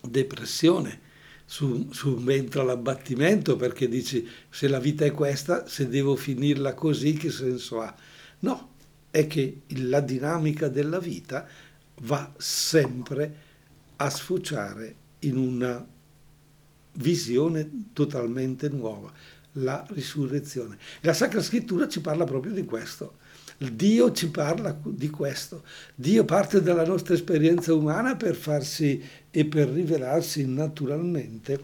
depressione, 0.00 1.00
subentra 1.44 2.62
l'abbattimento 2.62 3.56
perché 3.56 3.88
dici 3.88 4.26
se 4.48 4.68
la 4.68 4.78
vita 4.78 5.04
è 5.04 5.12
questa, 5.12 5.66
se 5.66 5.88
devo 5.88 6.16
finirla 6.16 6.74
così, 6.74 7.14
che 7.14 7.30
senso 7.30 7.80
ha? 7.80 7.94
No, 8.40 8.70
è 9.10 9.26
che 9.26 9.62
la 9.68 10.00
dinamica 10.00 10.68
della 10.68 10.98
vita 10.98 11.46
va 12.02 12.32
sempre 12.38 13.36
a 13.96 14.10
sfociare 14.10 14.96
in 15.20 15.36
una 15.36 15.86
visione 16.94 17.88
totalmente 17.92 18.68
nuova, 18.68 19.12
la 19.52 19.86
risurrezione. 19.90 20.78
La 21.02 21.12
Sacra 21.12 21.42
Scrittura 21.42 21.88
ci 21.88 22.00
parla 22.00 22.24
proprio 22.24 22.52
di 22.52 22.64
questo. 22.64 23.18
Dio 23.70 24.12
ci 24.12 24.30
parla 24.30 24.76
di 24.82 25.10
questo. 25.10 25.62
Dio 25.94 26.24
parte 26.24 26.62
dalla 26.62 26.84
nostra 26.84 27.14
esperienza 27.14 27.74
umana 27.74 28.16
per 28.16 28.34
farsi 28.34 29.02
e 29.30 29.44
per 29.44 29.68
rivelarsi 29.68 30.46
naturalmente 30.46 31.60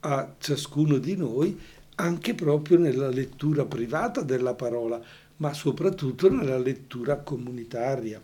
a 0.00 0.34
ciascuno 0.38 0.98
di 0.98 1.16
noi, 1.16 1.58
anche 1.96 2.34
proprio 2.34 2.78
nella 2.78 3.08
lettura 3.08 3.64
privata 3.64 4.22
della 4.22 4.54
parola, 4.54 5.00
ma 5.36 5.52
soprattutto 5.52 6.30
nella 6.30 6.58
lettura 6.58 7.16
comunitaria. 7.16 8.20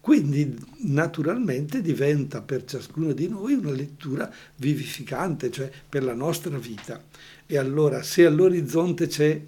Quindi 0.00 0.58
naturalmente 0.84 1.82
diventa 1.82 2.40
per 2.40 2.64
ciascuno 2.64 3.12
di 3.12 3.28
noi 3.28 3.52
una 3.52 3.72
lettura 3.72 4.32
vivificante, 4.56 5.50
cioè 5.50 5.70
per 5.88 6.04
la 6.04 6.14
nostra 6.14 6.56
vita. 6.56 7.02
E 7.46 7.58
allora 7.58 8.02
se 8.02 8.24
all'orizzonte 8.24 9.06
c'è 9.06 9.40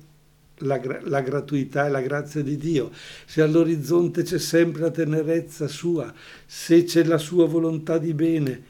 la, 0.63 0.81
la, 1.03 1.21
gratuità 1.21 1.87
e 1.87 1.91
la 1.91 2.01
grazia 2.01 2.43
di 2.43 2.57
Dio, 2.57 2.91
se 3.25 3.43
all'orizzonte 3.43 4.23
c'è 4.23 4.39
sempre 4.39 4.83
la 4.83 4.91
tenerezza 4.91 5.69
sua, 5.69 6.13
se 6.47 6.85
c'è 6.85 7.05
la 7.05 7.19
sua 7.19 7.47
volontà 7.47 7.99
di 7.99 8.15
bene, 8.15 8.63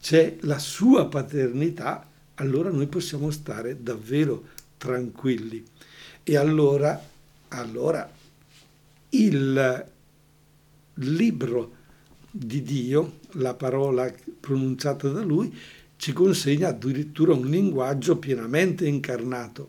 c'è 0.00 0.36
la 0.40 0.58
sua 0.58 1.06
paternità, 1.06 2.08
allora 2.34 2.70
noi 2.70 2.86
possiamo 2.86 3.30
stare 3.30 3.82
davvero 3.82 4.48
tranquilli. 4.78 5.64
E 6.22 6.36
allora, 6.36 7.00
allora 7.48 8.10
il 9.10 9.86
libro 10.94 11.72
di 12.30 12.62
Dio, 12.62 13.18
la 13.32 13.54
parola 13.54 14.12
pronunciata 14.40 15.08
da 15.08 15.22
lui, 15.22 15.54
ci 15.96 16.12
consegna 16.12 16.68
addirittura 16.68 17.32
un 17.32 17.46
linguaggio 17.46 18.16
pienamente 18.16 18.86
incarnato. 18.86 19.68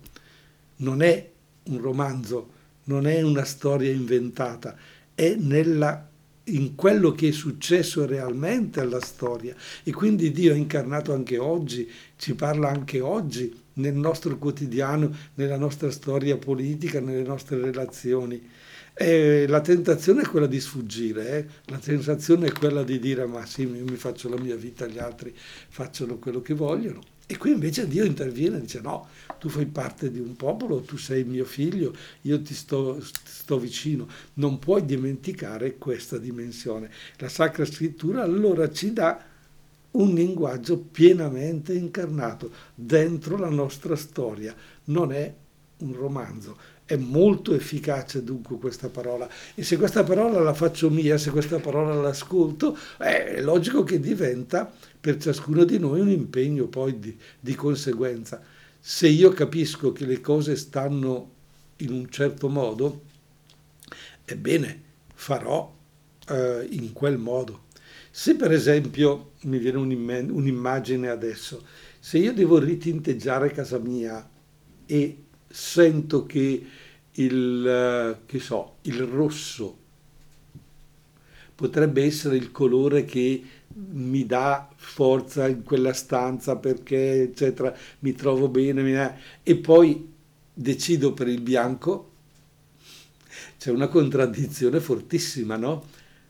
Non 0.77 1.01
è 1.01 1.32
un 1.65 1.81
romanzo, 1.81 2.49
non 2.85 3.07
è 3.07 3.21
una 3.21 3.45
storia 3.45 3.91
inventata, 3.91 4.75
è 5.15 5.35
nella, 5.35 6.09
in 6.45 6.75
quello 6.75 7.11
che 7.11 7.29
è 7.29 7.31
successo 7.31 8.05
realmente 8.05 8.79
alla 8.79 9.01
storia. 9.01 9.55
E 9.83 9.91
quindi 9.91 10.31
Dio 10.31 10.53
è 10.53 10.57
incarnato 10.57 11.13
anche 11.13 11.37
oggi, 11.37 11.89
ci 12.17 12.35
parla 12.35 12.69
anche 12.69 12.99
oggi 12.99 13.61
nel 13.75 13.93
nostro 13.93 14.37
quotidiano, 14.37 15.15
nella 15.35 15.57
nostra 15.57 15.91
storia 15.91 16.37
politica, 16.37 16.99
nelle 16.99 17.23
nostre 17.23 17.59
relazioni. 17.59 18.49
E 18.95 19.47
la 19.47 19.61
tentazione 19.61 20.21
è 20.21 20.27
quella 20.27 20.45
di 20.45 20.59
sfuggire, 20.59 21.37
eh? 21.37 21.45
la 21.71 21.81
sensazione 21.81 22.47
è 22.47 22.51
quella 22.51 22.83
di 22.83 22.99
dire 22.99 23.25
ma 23.25 23.43
sì, 23.43 23.63
io 23.63 23.85
mi 23.85 23.95
faccio 23.95 24.29
la 24.29 24.39
mia 24.39 24.55
vita, 24.55 24.85
gli 24.85 24.99
altri 24.99 25.33
facciano 25.35 26.17
quello 26.17 26.43
che 26.43 26.53
vogliono. 26.53 27.01
E 27.25 27.37
qui 27.37 27.51
invece 27.51 27.87
Dio 27.87 28.03
interviene 28.03 28.57
e 28.57 28.61
dice 28.61 28.81
no, 28.81 29.07
tu 29.43 29.49
fai 29.49 29.65
parte 29.65 30.09
di 30.09 30.21
un 30.21 30.37
popolo, 30.37 30.79
tu 30.79 30.95
sei 30.95 31.25
mio 31.25 31.43
figlio, 31.43 31.93
io 32.21 32.41
ti 32.41 32.53
sto, 32.53 32.97
sto 33.01 33.59
vicino, 33.59 34.07
non 34.35 34.57
puoi 34.57 34.85
dimenticare 34.85 35.77
questa 35.77 36.17
dimensione. 36.17 36.89
La 37.17 37.27
Sacra 37.27 37.65
Scrittura 37.65 38.23
allora 38.23 38.71
ci 38.71 38.93
dà 38.93 39.21
un 39.91 40.13
linguaggio 40.13 40.77
pienamente 40.77 41.73
incarnato 41.73 42.51
dentro 42.73 43.35
la 43.35 43.49
nostra 43.49 43.97
storia, 43.97 44.55
non 44.85 45.11
è 45.11 45.33
un 45.79 45.93
romanzo 45.93 46.57
è 46.85 46.97
molto 46.97 47.53
efficace 47.53 48.23
dunque 48.23 48.57
questa 48.57 48.89
parola 48.89 49.27
e 49.55 49.63
se 49.63 49.77
questa 49.77 50.03
parola 50.03 50.41
la 50.41 50.53
faccio 50.53 50.89
mia, 50.89 51.17
se 51.17 51.31
questa 51.31 51.59
parola 51.59 51.93
l'ascolto, 51.95 52.77
è 52.97 53.39
logico 53.41 53.83
che 53.83 53.99
diventa 53.99 54.71
per 54.99 55.17
ciascuno 55.17 55.63
di 55.63 55.79
noi 55.79 56.01
un 56.01 56.09
impegno 56.09 56.67
poi 56.67 56.99
di, 56.99 57.17
di 57.39 57.55
conseguenza. 57.55 58.41
Se 58.85 59.07
io 59.07 59.29
capisco 59.29 59.93
che 59.93 60.05
le 60.05 60.19
cose 60.19 60.57
stanno 60.57 61.31
in 61.77 61.93
un 61.93 62.09
certo 62.09 62.49
modo, 62.49 63.03
ebbene 64.25 64.83
farò 65.13 65.73
eh, 66.27 66.67
in 66.69 66.91
quel 66.91 67.17
modo. 67.17 67.67
Se 68.11 68.35
per 68.35 68.51
esempio 68.51 69.35
mi 69.43 69.57
viene 69.57 69.77
un'immagine 69.77 71.07
adesso, 71.07 71.65
se 71.97 72.17
io 72.17 72.33
devo 72.33 72.59
ritinteggiare 72.59 73.51
casa 73.51 73.79
mia 73.79 74.29
e 74.85 75.23
sento 75.47 76.25
che 76.25 76.67
il, 77.09 77.65
eh, 77.65 78.25
che 78.25 78.39
so, 78.39 78.79
il 78.81 79.01
rosso 79.03 79.77
potrebbe 81.55 82.03
essere 82.03 82.35
il 82.35 82.51
colore 82.51 83.05
che 83.05 83.43
mi 83.75 84.25
dà 84.25 84.69
forza 84.75 85.47
in 85.47 85.63
quella 85.63 85.93
stanza 85.93 86.57
perché 86.57 87.23
eccetera 87.23 87.75
mi 87.99 88.13
trovo 88.13 88.47
bene 88.47 89.17
e 89.41 89.55
poi 89.55 90.11
decido 90.53 91.13
per 91.13 91.27
il 91.27 91.41
bianco 91.41 92.11
c'è 93.57 93.71
una 93.71 93.87
contraddizione 93.87 94.79
fortissima 94.79 95.55
no? 95.55 95.87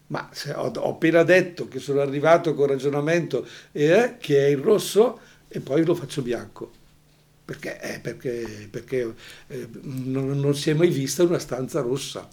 ma 0.08 0.30
ho, 0.56 0.72
ho, 0.76 0.90
appena 0.92 1.24
detto 1.24 1.68
che 1.68 1.80
sono 1.80 2.02
arrivato 2.02 2.54
con 2.54 2.68
ragionamento 2.68 3.46
eh, 3.72 4.16
che 4.20 4.46
è 4.46 4.50
il 4.50 4.60
rosso 4.60 5.20
e 5.48 5.60
poi 5.60 5.84
lo 5.84 5.96
faccio 5.96 6.22
bianco 6.22 6.82
perché, 7.46 7.80
eh, 7.82 8.00
perché, 8.00 8.68
perché 8.70 9.14
eh, 9.48 9.68
non, 9.82 10.40
non, 10.40 10.56
si 10.56 10.70
è 10.70 10.74
mai 10.74 10.90
vista 10.90 11.24
una 11.24 11.40
stanza 11.40 11.82
rossa. 11.82 12.28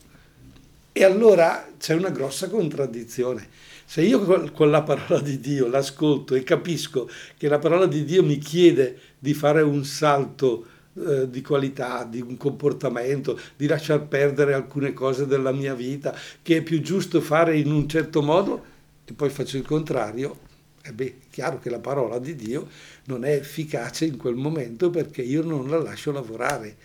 E 0.93 1.05
allora 1.05 1.69
c'è 1.79 1.95
una 1.95 2.11
grossa 2.11 2.49
contraddizione. 2.49 3.49
Se 3.85 4.03
io 4.03 4.51
con 4.53 4.71
la 4.71 4.83
parola 4.83 5.21
di 5.21 5.39
Dio 5.39 5.69
l'ascolto 5.69 6.35
e 6.35 6.43
capisco 6.43 7.09
che 7.37 7.49
la 7.49 7.59
parola 7.59 7.87
di 7.87 8.05
Dio 8.05 8.25
mi 8.25 8.39
chiede 8.39 8.99
di 9.19 9.35
fare 9.35 9.63
un 9.63 9.85
salto 9.85 10.67
eh, 10.95 11.31
di 11.31 11.41
qualità, 11.43 12.05
di 12.05 12.21
un 12.21 12.37
comportamento, 12.37 13.39
di 13.57 13.67
lasciar 13.67 14.07
perdere 14.09 14.55
alcune 14.55 14.93
cose 14.93 15.27
della 15.27 15.53
mia 15.53 15.75
vita, 15.75 16.17
che 16.43 16.59
è 16.59 16.63
più 16.63 16.81
giusto 16.81 17.21
fare 17.21 17.57
in 17.57 17.71
un 17.71 17.89
certo 17.89 18.23
modo, 18.23 18.65
e 19.05 19.13
poi 19.13 19.31
faccio 19.31 19.57
il 19.57 19.65
contrario, 19.65 20.39
e 20.83 20.93
beh, 20.93 21.07
è 21.07 21.15
chiaro 21.31 21.61
che 21.61 21.71
la 21.71 21.79
parola 21.79 22.19
di 22.19 22.35
Dio 22.35 22.69
non 23.05 23.25
è 23.25 23.33
efficace 23.33 24.05
in 24.05 24.17
quel 24.17 24.35
momento 24.35 24.91
perché 24.91 25.23
io 25.23 25.43
non 25.43 25.69
la 25.69 25.79
lascio 25.79 26.11
lavorare, 26.11 26.77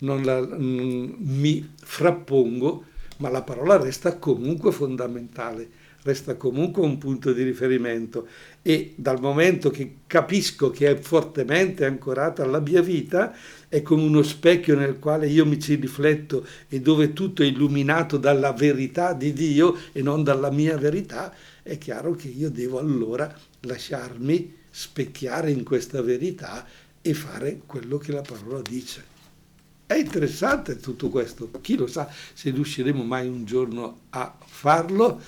non 0.00 0.22
la, 0.22 0.40
non, 0.40 1.14
mi 1.18 1.74
frappongo, 1.80 2.84
ma 3.22 3.30
la 3.30 3.42
parola 3.42 3.76
resta 3.76 4.18
comunque 4.18 4.72
fondamentale, 4.72 5.68
resta 6.02 6.34
comunque 6.34 6.82
un 6.82 6.98
punto 6.98 7.32
di 7.32 7.44
riferimento 7.44 8.26
e 8.62 8.94
dal 8.96 9.20
momento 9.20 9.70
che 9.70 9.98
capisco 10.08 10.70
che 10.70 10.90
è 10.90 10.98
fortemente 10.98 11.84
ancorata 11.84 12.42
alla 12.42 12.58
mia 12.58 12.82
vita, 12.82 13.32
è 13.68 13.80
come 13.80 14.02
uno 14.02 14.24
specchio 14.24 14.76
nel 14.76 14.98
quale 14.98 15.28
io 15.28 15.46
mi 15.46 15.60
ci 15.60 15.76
rifletto 15.76 16.44
e 16.68 16.80
dove 16.80 17.12
tutto 17.12 17.44
è 17.44 17.46
illuminato 17.46 18.16
dalla 18.16 18.52
verità 18.52 19.12
di 19.12 19.32
Dio 19.32 19.76
e 19.92 20.02
non 20.02 20.24
dalla 20.24 20.50
mia 20.50 20.76
verità, 20.76 21.32
è 21.62 21.78
chiaro 21.78 22.16
che 22.16 22.26
io 22.26 22.50
devo 22.50 22.80
allora 22.80 23.32
lasciarmi 23.60 24.52
specchiare 24.68 25.52
in 25.52 25.62
questa 25.62 26.02
verità 26.02 26.66
e 27.00 27.14
fare 27.14 27.60
quello 27.66 27.98
che 27.98 28.10
la 28.10 28.22
parola 28.22 28.60
dice. 28.62 29.11
È 29.92 29.98
interessante 29.98 30.78
tutto 30.78 31.10
questo, 31.10 31.50
chi 31.60 31.76
lo 31.76 31.86
sa 31.86 32.08
se 32.32 32.48
riusciremo 32.48 33.04
mai 33.04 33.28
un 33.28 33.44
giorno 33.44 34.04
a 34.08 34.34
farlo. 34.42 35.20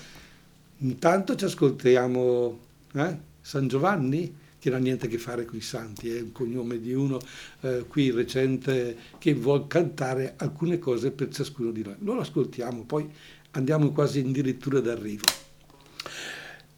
Intanto 0.79 1.35
ci 1.35 1.45
ascoltiamo 1.45 2.59
eh? 2.93 3.17
San 3.41 3.67
Giovanni, 3.67 4.35
che 4.57 4.71
non 4.71 4.79
ha 4.79 4.81
niente 4.81 5.05
a 5.05 5.09
che 5.09 5.19
fare 5.19 5.45
con 5.45 5.59
i 5.59 5.61
santi, 5.61 6.09
è 6.09 6.19
un 6.19 6.31
cognome 6.31 6.81
di 6.81 6.93
uno 6.93 7.19
eh, 7.61 7.85
qui 7.87 8.09
recente 8.09 8.97
che 9.19 9.35
vuole 9.35 9.65
cantare 9.67 10.33
alcune 10.37 10.79
cose 10.79 11.11
per 11.11 11.29
ciascuno 11.29 11.69
di 11.69 11.83
noi. 11.83 11.97
Lo 11.99 12.19
ascoltiamo, 12.19 12.85
poi 12.85 13.07
andiamo 13.51 13.91
quasi 13.91 14.21
addirittura 14.21 14.79
d'arrivo. 14.79 15.25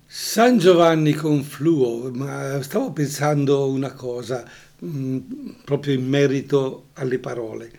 San 0.05 0.57
Giovanni 0.57 1.13
con 1.13 1.41
Fluo, 1.41 2.11
ma 2.11 2.61
stavo 2.61 2.91
pensando 2.91 3.69
una 3.69 3.93
cosa 3.93 4.45
mm, 4.83 5.17
proprio 5.63 5.93
in 5.93 6.07
merito 6.07 6.87
alle 6.93 7.19
parole. 7.19 7.71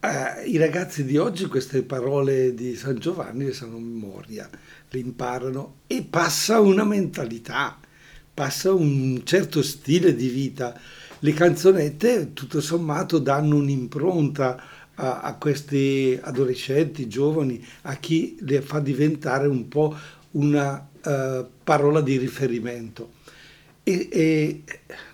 Eh, 0.00 0.48
I 0.48 0.56
ragazzi 0.56 1.04
di 1.04 1.18
oggi 1.18 1.46
queste 1.46 1.82
parole 1.82 2.54
di 2.54 2.74
San 2.74 2.98
Giovanni 2.98 3.44
le 3.44 3.52
sanno 3.52 3.76
a 3.76 3.80
memoria, 3.80 4.48
le 4.88 4.98
imparano 4.98 5.80
e 5.86 6.06
passa 6.08 6.60
una 6.60 6.84
mentalità, 6.84 7.78
passa 8.32 8.72
un 8.72 9.20
certo 9.24 9.62
stile 9.62 10.14
di 10.14 10.28
vita. 10.28 10.78
Le 11.18 11.32
canzonette 11.34 12.32
tutto 12.32 12.62
sommato 12.62 13.18
danno 13.18 13.56
un'impronta 13.56 14.62
a, 14.94 15.20
a 15.20 15.34
questi 15.34 16.18
adolescenti, 16.20 17.08
giovani, 17.08 17.62
a 17.82 17.96
chi 17.96 18.36
le 18.40 18.62
fa 18.62 18.80
diventare 18.80 19.46
un 19.46 19.68
po' 19.68 19.94
una 20.32 20.88
uh, 21.02 21.46
parola 21.62 22.00
di 22.00 22.16
riferimento. 22.16 23.18
E, 23.82 24.08
e, 24.10 24.62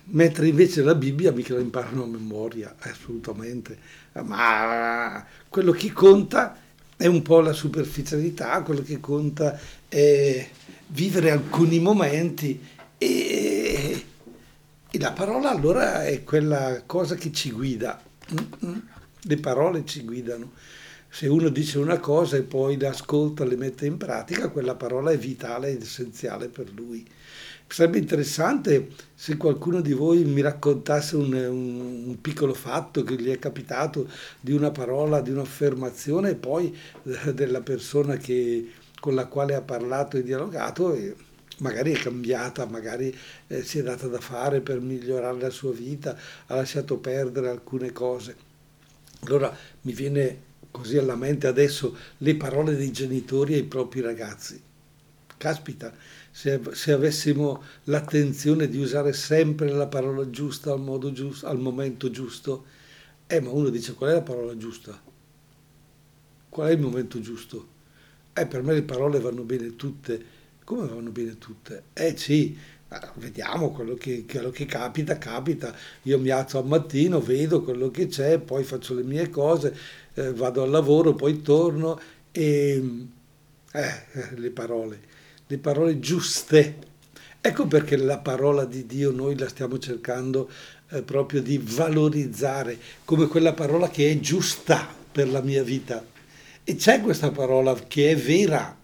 mentre 0.05 0.47
invece 0.47 0.81
la 0.83 0.95
Bibbia 0.95 1.31
mica 1.31 1.53
la 1.53 1.61
imparano 1.61 2.03
a 2.03 2.07
memoria, 2.07 2.75
assolutamente. 2.79 3.77
Ma 4.23 5.25
quello 5.49 5.71
che 5.71 5.91
conta 5.91 6.57
è 6.95 7.05
un 7.05 7.21
po' 7.21 7.39
la 7.39 7.53
superficialità, 7.53 8.61
quello 8.63 8.81
che 8.81 8.99
conta 8.99 9.59
è 9.87 10.49
vivere 10.87 11.31
alcuni 11.31 11.79
momenti 11.79 12.59
e, 12.97 14.05
e 14.89 14.99
la 14.99 15.11
parola 15.11 15.51
allora 15.51 16.05
è 16.05 16.23
quella 16.23 16.81
cosa 16.85 17.15
che 17.15 17.31
ci 17.31 17.51
guida. 17.51 18.01
Le 19.21 19.37
parole 19.37 19.85
ci 19.85 20.03
guidano. 20.03 20.53
Se 21.09 21.27
uno 21.27 21.49
dice 21.49 21.77
una 21.77 21.99
cosa 21.99 22.37
e 22.37 22.41
poi 22.41 22.79
l'ascolta, 22.79 23.45
le 23.45 23.55
mette 23.55 23.85
in 23.85 23.97
pratica, 23.97 24.49
quella 24.49 24.75
parola 24.75 25.11
è 25.11 25.17
vitale 25.17 25.69
ed 25.69 25.81
essenziale 25.81 26.47
per 26.47 26.71
lui. 26.73 27.05
Sarebbe 27.69 27.97
interessante 27.97 28.89
se 29.13 29.35
qualcuno 29.35 29.81
di 29.81 29.91
voi 29.91 30.23
mi 30.23 30.41
raccontasse 30.41 31.17
un, 31.17 31.33
un, 31.33 32.05
un, 32.07 32.21
piccolo 32.21 32.53
fatto 32.53 33.03
che 33.03 33.15
gli 33.15 33.29
è 33.29 33.39
capitato 33.39 34.07
di 34.39 34.53
una 34.53 34.71
parola, 34.71 35.19
di 35.19 35.31
un'affermazione 35.31 36.31
e 36.31 36.35
poi 36.35 36.75
eh, 37.03 37.33
della 37.33 37.61
persona 37.61 38.15
che, 38.15 38.71
con 38.99 39.15
la 39.15 39.25
quale 39.25 39.53
ha 39.53 39.61
parlato 39.61 40.17
e 40.17 40.23
dialogato 40.23 40.93
e 40.93 41.13
magari 41.59 41.93
è 41.93 41.99
cambiata, 41.99 42.65
magari 42.65 43.15
eh, 43.47 43.63
si 43.63 43.79
è 43.79 43.83
data 43.83 44.07
da 44.07 44.19
fare 44.19 44.61
per 44.61 44.79
migliorare 44.79 45.39
la 45.39 45.49
sua 45.49 45.71
vita, 45.71 46.17
ha 46.47 46.55
lasciato 46.55 46.97
perdere 46.97 47.49
alcune 47.49 47.91
cose. 47.91 48.35
Allora 49.21 49.55
mi 49.81 49.91
viene 49.93 50.45
così 50.71 50.97
alla 50.97 51.15
mente 51.15 51.47
adesso 51.47 51.95
le 52.17 52.35
parole 52.35 52.75
dei 52.75 52.91
genitori 52.91 53.55
ai 53.55 53.63
propri 53.63 54.01
ragazzi. 54.01 54.61
Caspita, 55.37 55.93
se, 56.37 56.61
se, 56.73 56.91
avessimo 56.91 57.63
l'attenzione 57.85 58.69
di 58.69 58.77
usare 58.77 59.11
sempre 59.11 59.69
la 59.69 59.87
parola 59.87 60.29
giusta 60.29 60.71
al, 60.71 60.79
modo 60.79 61.11
giusto, 61.11 61.47
al 61.47 61.57
momento 61.57 62.11
giusto, 62.11 62.65
eh, 63.25 63.41
ma 63.41 63.49
uno 63.49 63.69
dice 63.69 63.95
qual 63.95 64.11
è 64.11 64.13
la 64.13 64.21
parola 64.21 64.55
giusta? 64.55 65.01
Qual 66.47 66.67
è 66.69 66.73
il 66.73 66.79
momento 66.79 67.19
giusto? 67.21 67.67
Eh, 68.33 68.45
per 68.45 68.61
me 68.61 68.75
le 68.75 68.83
parole 68.83 69.19
vanno 69.19 69.41
bene 69.41 69.75
tutte. 69.75 70.23
Come 70.63 70.85
vanno 70.87 71.09
bene 71.09 71.39
tutte? 71.39 71.85
Eh 71.93 72.15
sì, 72.15 72.55
vediamo 73.15 73.71
quello 73.71 73.95
che, 73.95 74.23
quello 74.29 74.51
che 74.51 74.65
capita, 74.65 75.17
capita. 75.17 75.75
Io 76.03 76.19
mi 76.19 76.29
alzo 76.29 76.59
al 76.59 76.67
mattino, 76.67 77.19
vedo 77.19 77.63
quello 77.63 77.89
che 77.89 78.05
c'è, 78.05 78.37
poi 78.37 78.63
faccio 78.63 78.93
le 78.93 79.01
mie 79.01 79.31
cose, 79.31 79.75
eh, 80.13 80.33
vado 80.33 80.61
al 80.61 80.69
lavoro, 80.69 81.15
poi 81.15 81.41
torno 81.41 81.99
e... 82.31 83.07
Eh, 83.73 84.35
le 84.35 84.51
parole 84.51 85.15
le 85.47 85.57
parole 85.57 85.99
giuste. 85.99 86.85
Ecco 87.39 87.67
perché 87.67 87.95
la 87.95 88.17
parola 88.17 88.65
di 88.65 88.85
Dio 88.85 89.11
noi 89.11 89.37
la 89.37 89.47
stiamo 89.47 89.77
cercando 89.77 90.49
eh, 90.89 91.01
proprio 91.01 91.41
di 91.41 91.57
valorizzare 91.57 92.77
come 93.05 93.27
quella 93.27 93.53
parola 93.53 93.89
che 93.89 94.11
è 94.11 94.19
giusta 94.19 94.87
per 95.11 95.29
la 95.29 95.41
mia 95.41 95.63
vita. 95.63 96.05
E 96.63 96.75
c'è 96.75 97.01
questa 97.01 97.31
parola 97.31 97.73
che 97.87 98.11
è 98.11 98.15
vera. 98.15 98.75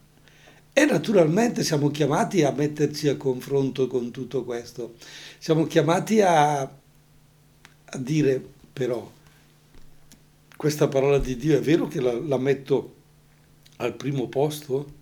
E 0.76 0.86
naturalmente 0.86 1.64
siamo 1.64 1.92
chiamati 1.92 2.44
a 2.44 2.52
metterci 2.52 3.08
a 3.10 3.18
confronto 3.18 3.88
con 3.88 4.12
tutto 4.12 4.44
questo. 4.44 4.96
Siamo 5.38 5.68
chiamati 5.68 6.22
a, 6.22 6.62
a 6.62 7.98
dire 7.98 8.44
però, 8.72 9.12
questa 10.56 10.88
parola 10.88 11.20
di 11.20 11.36
Dio 11.36 11.58
è 11.58 11.62
vero 11.62 11.88
che 11.88 12.00
la, 12.02 12.14
la 12.14 12.38
metto 12.38 12.96
al 13.78 13.96
primo 13.96 14.28
posto? 14.30 15.02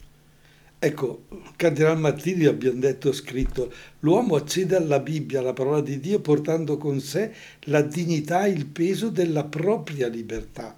Ecco, 0.83 1.25
Cardinal 1.57 1.99
Martini 1.99 2.45
abbiamo 2.45 2.79
detto, 2.79 3.13
scritto, 3.13 3.71
l'uomo 3.99 4.33
accede 4.33 4.75
alla 4.75 4.99
Bibbia, 4.99 5.37
alla 5.37 5.53
parola 5.53 5.79
di 5.79 5.99
Dio, 5.99 6.19
portando 6.21 6.77
con 6.77 6.99
sé 6.99 7.31
la 7.65 7.83
dignità 7.83 8.45
e 8.45 8.49
il 8.49 8.65
peso 8.65 9.09
della 9.09 9.43
propria 9.43 10.07
libertà, 10.07 10.75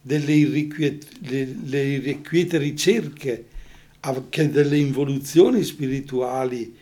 delle 0.00 0.32
irrequiete, 0.32 1.06
le, 1.22 1.82
irrequiete 1.82 2.56
ricerche, 2.58 3.46
anche 3.98 4.48
delle 4.48 4.78
involuzioni 4.78 5.64
spirituali, 5.64 6.76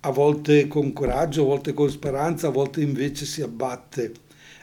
a 0.00 0.10
volte 0.10 0.68
con 0.68 0.94
coraggio, 0.94 1.42
a 1.42 1.44
volte 1.44 1.74
con 1.74 1.90
speranza, 1.90 2.46
a 2.46 2.50
volte 2.50 2.80
invece 2.80 3.26
si 3.26 3.42
abbatte. 3.42 4.12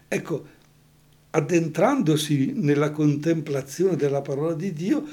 Ecco, 0.08 0.48
addentrandosi 1.30 2.54
nella 2.56 2.92
contemplazione 2.92 3.96
della 3.96 4.22
parola 4.22 4.54
di 4.54 4.74
Dio, 4.74 5.04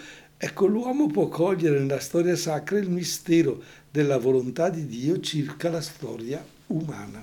Ecco, 0.43 0.65
l'uomo 0.65 1.07
può 1.07 1.29
cogliere 1.29 1.81
nella 1.81 2.01
storia 2.01 2.35
sacra 2.35 2.79
il 2.79 2.89
mistero 2.89 3.63
della 3.91 4.17
volontà 4.17 4.71
di 4.71 4.87
Dio 4.87 5.21
circa 5.21 5.69
la 5.69 5.83
storia 5.83 6.43
umana. 6.69 7.23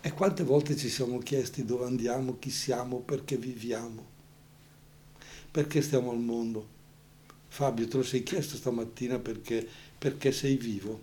E 0.00 0.12
quante 0.12 0.42
volte 0.42 0.74
ci 0.74 0.88
siamo 0.88 1.18
chiesti 1.18 1.64
dove 1.64 1.84
andiamo, 1.84 2.40
chi 2.40 2.50
siamo, 2.50 2.98
perché 2.98 3.36
viviamo, 3.36 4.04
perché 5.48 5.80
stiamo 5.80 6.10
al 6.10 6.18
mondo. 6.18 6.66
Fabio, 7.46 7.86
te 7.86 7.98
lo 7.98 8.02
sei 8.02 8.24
chiesto 8.24 8.56
stamattina 8.56 9.20
perché, 9.20 9.64
perché 9.96 10.32
sei 10.32 10.56
vivo. 10.56 11.02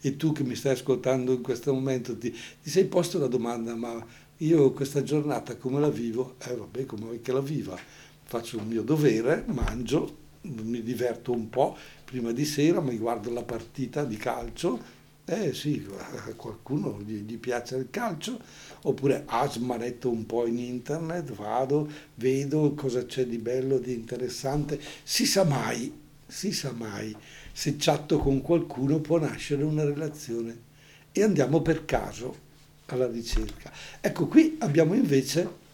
E 0.00 0.16
tu 0.16 0.32
che 0.32 0.42
mi 0.42 0.56
stai 0.56 0.72
ascoltando 0.72 1.32
in 1.32 1.42
questo 1.42 1.72
momento 1.72 2.18
ti, 2.18 2.32
ti 2.32 2.70
sei 2.70 2.86
posto 2.86 3.20
la 3.20 3.28
domanda, 3.28 3.76
ma 3.76 4.04
io 4.38 4.72
questa 4.72 5.04
giornata 5.04 5.54
come 5.54 5.78
la 5.78 5.90
vivo? 5.90 6.34
Eh 6.38 6.56
vabbè, 6.56 6.86
come 6.86 7.04
vuoi 7.04 7.20
che 7.20 7.30
la 7.30 7.40
viva? 7.40 7.78
Faccio 8.24 8.56
il 8.56 8.64
mio 8.64 8.82
dovere, 8.82 9.44
mangio, 9.46 10.24
mi 10.46 10.82
diverto 10.82 11.32
un 11.32 11.48
po', 11.48 11.76
prima 12.04 12.32
di 12.32 12.44
sera 12.44 12.80
mi 12.80 12.96
guardo 12.96 13.30
la 13.32 13.42
partita 13.42 14.04
di 14.04 14.16
calcio, 14.16 14.94
eh 15.24 15.52
sì, 15.52 15.84
a 15.98 16.32
qualcuno 16.34 17.00
gli, 17.04 17.22
gli 17.22 17.36
piace 17.36 17.76
il 17.76 17.88
calcio, 17.90 18.38
oppure 18.82 19.24
ah, 19.26 19.48
smanetto 19.50 20.08
un 20.08 20.24
po' 20.24 20.46
in 20.46 20.58
internet, 20.58 21.32
vado, 21.32 21.90
vedo 22.14 22.74
cosa 22.74 23.04
c'è 23.04 23.26
di 23.26 23.38
bello, 23.38 23.78
di 23.78 23.92
interessante, 23.92 24.80
si 25.02 25.26
sa 25.26 25.42
mai, 25.42 25.92
si 26.26 26.52
sa 26.52 26.72
mai, 26.72 27.14
se 27.52 27.76
chatto 27.76 28.18
con 28.18 28.40
qualcuno 28.40 29.00
può 29.00 29.18
nascere 29.18 29.64
una 29.64 29.84
relazione 29.84 30.64
e 31.10 31.22
andiamo 31.22 31.60
per 31.60 31.84
caso 31.84 32.44
alla 32.86 33.08
ricerca. 33.08 33.72
Ecco, 34.00 34.26
qui 34.26 34.56
abbiamo 34.60 34.94
invece 34.94 35.64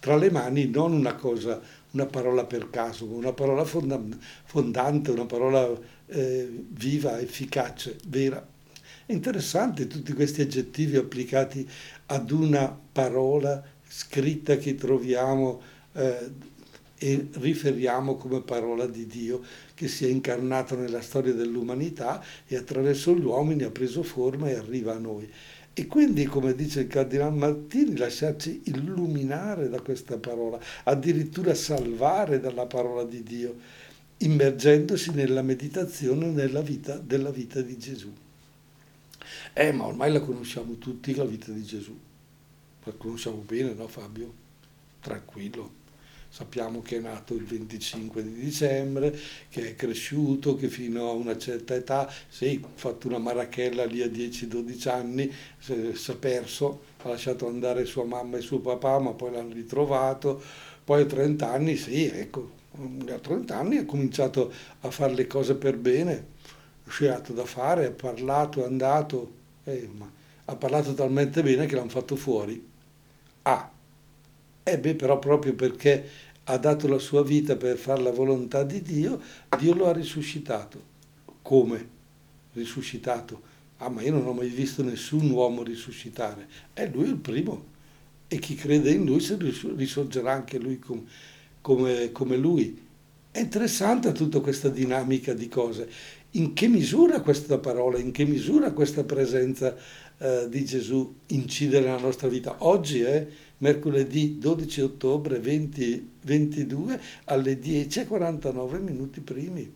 tra 0.00 0.16
le 0.16 0.30
mani 0.30 0.68
non 0.68 0.92
una 0.92 1.14
cosa 1.14 1.60
una 1.92 2.06
parola 2.06 2.44
per 2.44 2.70
caso, 2.70 3.06
una 3.06 3.32
parola 3.32 3.64
fondante, 3.64 5.10
una 5.10 5.26
parola 5.26 5.70
eh, 6.06 6.48
viva, 6.68 7.18
efficace, 7.20 7.96
vera. 8.08 8.46
È 9.06 9.12
interessante 9.12 9.86
tutti 9.86 10.12
questi 10.12 10.42
aggettivi 10.42 10.96
applicati 10.96 11.68
ad 12.06 12.30
una 12.30 12.76
parola 12.92 13.62
scritta 13.88 14.56
che 14.56 14.74
troviamo 14.74 15.62
eh, 15.92 16.30
e 16.98 17.28
riferiamo 17.32 18.16
come 18.16 18.40
parola 18.40 18.86
di 18.86 19.06
Dio 19.06 19.42
che 19.74 19.86
si 19.86 20.06
è 20.06 20.08
incarnato 20.08 20.76
nella 20.76 21.02
storia 21.02 21.34
dell'umanità 21.34 22.22
e 22.46 22.56
attraverso 22.56 23.14
gli 23.14 23.24
uomini 23.24 23.64
ha 23.64 23.70
preso 23.70 24.02
forma 24.02 24.48
e 24.48 24.54
arriva 24.54 24.94
a 24.94 24.98
noi. 24.98 25.30
E 25.78 25.86
quindi, 25.88 26.24
come 26.24 26.54
dice 26.54 26.80
il 26.80 26.86
Cardinal 26.86 27.34
Martini, 27.34 27.98
lasciarci 27.98 28.62
illuminare 28.64 29.68
da 29.68 29.78
questa 29.82 30.16
parola, 30.16 30.58
addirittura 30.84 31.52
salvare 31.52 32.40
dalla 32.40 32.64
parola 32.64 33.04
di 33.04 33.22
Dio, 33.22 33.54
immergendosi 34.16 35.10
nella 35.10 35.42
meditazione 35.42 36.28
nella 36.28 36.62
vita, 36.62 36.96
della 36.96 37.30
vita 37.30 37.60
di 37.60 37.76
Gesù. 37.76 38.10
Eh, 39.52 39.72
ma 39.72 39.84
ormai 39.84 40.10
la 40.12 40.20
conosciamo 40.20 40.78
tutti, 40.78 41.14
la 41.14 41.26
vita 41.26 41.52
di 41.52 41.62
Gesù. 41.62 41.94
La 42.84 42.92
conosciamo 42.92 43.44
bene, 43.46 43.74
no 43.74 43.86
Fabio? 43.86 44.32
Tranquillo. 45.02 45.75
Sappiamo 46.36 46.82
che 46.82 46.98
è 46.98 47.00
nato 47.00 47.32
il 47.32 47.46
25 47.46 48.22
di 48.22 48.34
dicembre, 48.34 49.18
che 49.48 49.70
è 49.70 49.74
cresciuto, 49.74 50.54
che 50.54 50.68
fino 50.68 51.08
a 51.08 51.12
una 51.12 51.38
certa 51.38 51.74
età, 51.74 52.12
sì, 52.28 52.60
ha 52.62 52.68
fatto 52.74 53.08
una 53.08 53.16
marachella 53.16 53.86
lì 53.86 54.02
a 54.02 54.06
10-12 54.06 54.90
anni, 54.90 55.32
si 55.58 55.72
è 55.72 56.16
perso, 56.16 56.82
ha 57.04 57.08
lasciato 57.08 57.48
andare 57.48 57.86
sua 57.86 58.04
mamma 58.04 58.36
e 58.36 58.42
suo 58.42 58.58
papà, 58.58 58.98
ma 58.98 59.12
poi 59.12 59.32
l'hanno 59.32 59.54
ritrovato. 59.54 60.42
Poi 60.84 61.00
a 61.00 61.06
30 61.06 61.50
anni, 61.50 61.74
sì, 61.74 62.04
ecco, 62.04 62.50
a 63.08 63.18
30 63.18 63.56
anni 63.56 63.78
ha 63.78 63.86
cominciato 63.86 64.52
a 64.80 64.90
fare 64.90 65.14
le 65.14 65.26
cose 65.26 65.54
per 65.54 65.78
bene, 65.78 66.26
ha 66.84 66.90
scelto 66.90 67.32
da 67.32 67.46
fare, 67.46 67.86
ha 67.86 67.92
parlato, 67.92 68.62
è 68.62 68.66
andato, 68.66 69.32
eh, 69.64 69.88
ha 70.44 70.54
parlato 70.54 70.92
talmente 70.92 71.42
bene 71.42 71.64
che 71.64 71.76
l'hanno 71.76 71.88
fatto 71.88 72.14
fuori. 72.14 72.62
Ah, 73.44 73.70
eh 74.68 74.78
beh, 74.78 74.96
però 74.96 75.18
proprio 75.20 75.54
perché 75.54 76.04
ha 76.48 76.58
dato 76.58 76.86
la 76.86 76.98
sua 76.98 77.24
vita 77.24 77.56
per 77.56 77.76
fare 77.76 78.02
la 78.02 78.12
volontà 78.12 78.62
di 78.62 78.80
Dio, 78.80 79.20
Dio 79.58 79.74
lo 79.74 79.88
ha 79.88 79.92
risuscitato. 79.92 80.94
Come? 81.42 81.88
Risuscitato. 82.52 83.54
Ah, 83.78 83.88
ma 83.88 84.02
io 84.02 84.12
non 84.12 84.26
ho 84.26 84.32
mai 84.32 84.48
visto 84.48 84.82
nessun 84.82 85.28
uomo 85.30 85.62
risuscitare. 85.62 86.46
È 86.72 86.88
lui 86.88 87.08
il 87.08 87.16
primo. 87.16 87.74
E 88.28 88.38
chi 88.38 88.54
crede 88.54 88.90
in 88.90 89.04
lui 89.04 89.24
risorgerà 89.76 90.32
anche 90.32 90.58
lui 90.58 90.78
com, 90.78 91.04
come, 91.60 92.12
come 92.12 92.36
lui. 92.36 92.84
È 93.30 93.40
interessante 93.40 94.12
tutta 94.12 94.40
questa 94.40 94.68
dinamica 94.68 95.34
di 95.34 95.48
cose. 95.48 95.88
In 96.32 96.52
che 96.52 96.68
misura 96.68 97.20
questa 97.22 97.58
parola, 97.58 97.98
in 97.98 98.12
che 98.12 98.24
misura 98.24 98.72
questa 98.72 99.02
presenza 99.02 99.76
eh, 100.18 100.46
di 100.48 100.64
Gesù 100.64 101.14
incide 101.28 101.80
nella 101.80 101.98
nostra 101.98 102.28
vita? 102.28 102.56
Oggi 102.60 103.00
è 103.02 103.26
mercoledì 103.58 104.38
12 104.38 104.80
ottobre 104.82 105.40
2022 105.40 107.00
alle 107.24 107.58
10.49 107.58 108.80
minuti 108.80 109.20
primi, 109.20 109.70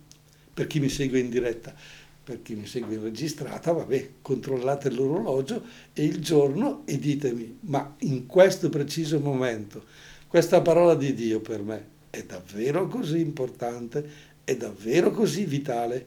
per 0.53 0.67
chi 0.67 0.81
mi 0.81 0.89
segue 0.89 1.19
in 1.19 1.31
diretta. 1.31 1.75
Per 2.23 2.43
chi 2.43 2.55
mi 2.55 2.67
segue 2.67 2.95
in 2.95 3.03
registrata, 3.03 3.73
vabbè, 3.73 4.11
controllate 4.23 4.91
l'orologio 4.91 5.65
e 5.93 6.05
il 6.05 6.21
giorno 6.21 6.83
e 6.85 6.99
ditemi, 6.99 7.59
ma 7.63 7.97
in 8.01 8.27
questo 8.27 8.69
preciso 8.69 9.19
momento, 9.19 9.83
questa 10.29 10.61
parola 10.61 10.95
di 10.95 11.13
Dio 11.15 11.41
per 11.41 11.63
me 11.63 11.87
è 12.11 12.23
davvero 12.23 12.87
così 12.87 13.21
importante? 13.21 14.09
È 14.45 14.55
davvero 14.55 15.11
così 15.11 15.45
vitale? 15.45 16.07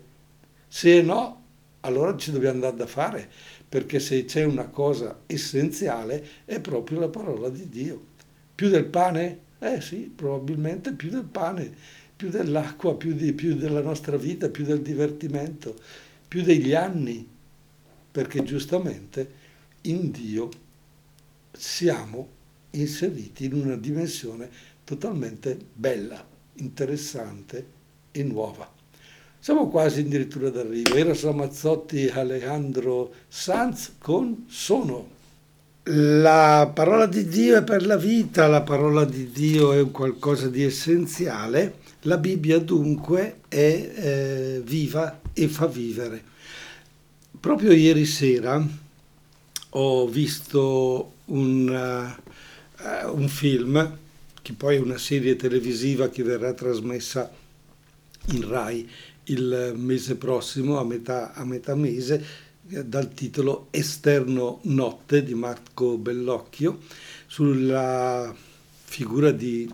Se 0.67 1.01
no, 1.01 1.41
allora 1.81 2.15
ci 2.15 2.31
dobbiamo 2.31 2.55
andare 2.55 2.75
da 2.75 2.87
fare, 2.87 3.29
perché 3.73 3.99
se 3.99 4.25
c'è 4.25 4.43
una 4.43 4.67
cosa 4.67 5.21
essenziale 5.25 6.23
è 6.45 6.59
proprio 6.59 6.99
la 6.99 7.09
parola 7.09 7.49
di 7.49 7.69
Dio. 7.69 8.05
Più 8.53 8.69
del 8.69 8.85
pane? 8.85 9.39
Eh 9.57 9.81
sì, 9.81 10.11
probabilmente 10.15 10.93
più 10.93 11.09
del 11.09 11.23
pane, 11.23 11.73
più 12.15 12.29
dell'acqua, 12.29 12.95
più, 12.95 13.15
di, 13.15 13.33
più 13.33 13.55
della 13.55 13.81
nostra 13.81 14.15
vita, 14.15 14.49
più 14.49 14.63
del 14.63 14.83
divertimento, 14.83 15.75
più 16.27 16.43
degli 16.43 16.75
anni, 16.75 17.27
perché 18.11 18.43
giustamente 18.43 19.31
in 19.81 20.11
Dio 20.11 20.51
siamo 21.51 22.27
inseriti 22.69 23.45
in 23.45 23.55
una 23.55 23.75
dimensione 23.75 24.51
totalmente 24.83 25.57
bella, 25.73 26.23
interessante 26.57 27.65
e 28.11 28.21
nuova. 28.21 28.71
Siamo 29.43 29.67
quasi 29.67 29.99
addirittura 29.99 30.49
d'arrivo. 30.49 30.95
Eros 30.95 31.25
Ramazzotti 31.25 32.07
Alejandro 32.07 33.13
Sanz 33.27 33.95
con 33.97 34.45
Sono. 34.47 35.09
La 35.83 36.71
parola 36.73 37.07
di 37.07 37.27
Dio 37.27 37.57
è 37.57 37.61
per 37.61 37.85
la 37.85 37.97
vita, 37.97 38.47
la 38.47 38.61
parola 38.61 39.03
di 39.03 39.31
Dio 39.31 39.73
è 39.73 39.91
qualcosa 39.91 40.47
di 40.47 40.63
essenziale, 40.63 41.79
la 42.03 42.17
Bibbia 42.19 42.57
dunque 42.59 43.39
è 43.49 43.91
eh, 43.93 44.61
viva 44.63 45.19
e 45.33 45.49
fa 45.49 45.67
vivere. 45.67 46.23
Proprio 47.37 47.73
ieri 47.73 48.05
sera 48.05 48.65
ho 49.71 50.07
visto 50.07 51.11
un, 51.25 52.15
uh, 52.77 53.13
un 53.13 53.27
film 53.27 53.97
che 54.41 54.53
poi 54.53 54.77
è 54.77 54.79
una 54.79 54.97
serie 54.97 55.35
televisiva 55.35 56.07
che 56.07 56.23
verrà 56.23 56.53
trasmessa 56.53 57.29
in 58.27 58.47
Rai 58.47 58.89
il 59.25 59.73
mese 59.75 60.15
prossimo, 60.15 60.79
a 60.79 60.83
metà, 60.83 61.33
a 61.33 61.43
metà 61.45 61.75
mese, 61.75 62.51
dal 62.61 63.13
titolo 63.13 63.67
Esterno 63.71 64.59
Notte 64.63 65.23
di 65.23 65.33
Marco 65.33 65.97
Bellocchio, 65.97 66.79
sulla 67.27 68.33
figura 68.83 69.31
di 69.31 69.69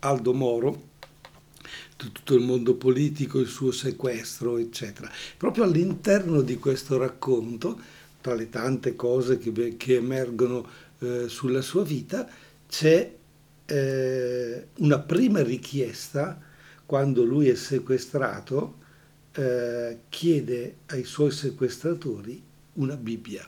Aldo 0.00 0.34
Moro, 0.34 0.84
tutto 1.96 2.34
il 2.34 2.42
mondo 2.42 2.74
politico, 2.74 3.38
il 3.38 3.46
suo 3.46 3.72
sequestro, 3.72 4.58
eccetera. 4.58 5.10
Proprio 5.36 5.64
all'interno 5.64 6.42
di 6.42 6.56
questo 6.56 6.98
racconto, 6.98 7.78
tra 8.20 8.34
le 8.34 8.50
tante 8.50 8.94
cose 8.94 9.38
che, 9.38 9.76
che 9.76 9.96
emergono 9.96 10.66
eh, 10.98 11.28
sulla 11.28 11.62
sua 11.62 11.84
vita, 11.84 12.28
c'è 12.68 13.14
eh, 13.64 14.66
una 14.78 14.98
prima 14.98 15.42
richiesta, 15.42 16.40
quando 16.86 17.24
lui 17.24 17.48
è 17.48 17.54
sequestrato, 17.56 18.84
eh, 19.32 19.98
chiede 20.08 20.76
ai 20.86 21.04
suoi 21.04 21.30
sequestratori 21.30 22.42
una 22.74 22.96
Bibbia. 22.96 23.46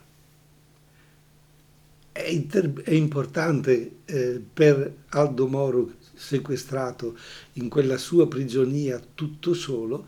È, 2.13 2.27
inter- 2.29 2.83
è 2.83 2.93
importante 2.93 3.99
eh, 4.05 4.43
per 4.53 4.93
Aldo 5.11 5.47
Moro, 5.47 5.95
sequestrato 6.15 7.17
in 7.55 7.69
quella 7.69 7.97
sua 7.97 8.27
prigionia 8.27 9.01
tutto 9.15 9.55
solo, 9.55 10.07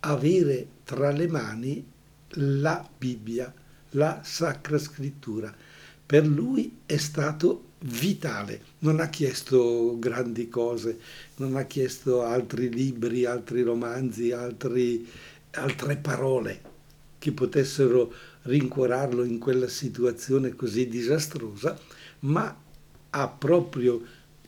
avere 0.00 0.66
tra 0.84 1.10
le 1.10 1.28
mani 1.28 1.86
la 2.34 2.88
Bibbia, 2.96 3.52
la 3.90 4.20
Sacra 4.24 4.78
Scrittura. 4.78 5.54
Per 6.06 6.26
lui 6.26 6.78
è 6.86 6.96
stato 6.96 7.69
vitale, 7.82 8.62
non 8.80 9.00
ha 9.00 9.08
chiesto 9.08 9.98
grandi 9.98 10.48
cose, 10.48 10.98
non 11.36 11.56
ha 11.56 11.64
chiesto 11.64 12.22
altri 12.22 12.70
libri, 12.70 13.24
altri 13.24 13.62
romanzi, 13.62 14.32
altri, 14.32 15.08
altre 15.52 15.96
parole 15.96 16.68
che 17.18 17.32
potessero 17.32 18.12
rincuorarlo 18.42 19.24
in 19.24 19.38
quella 19.38 19.68
situazione 19.68 20.54
così 20.54 20.88
disastrosa, 20.88 21.78
ma 22.20 22.54
ha 23.10 23.28
proprio 23.28 24.02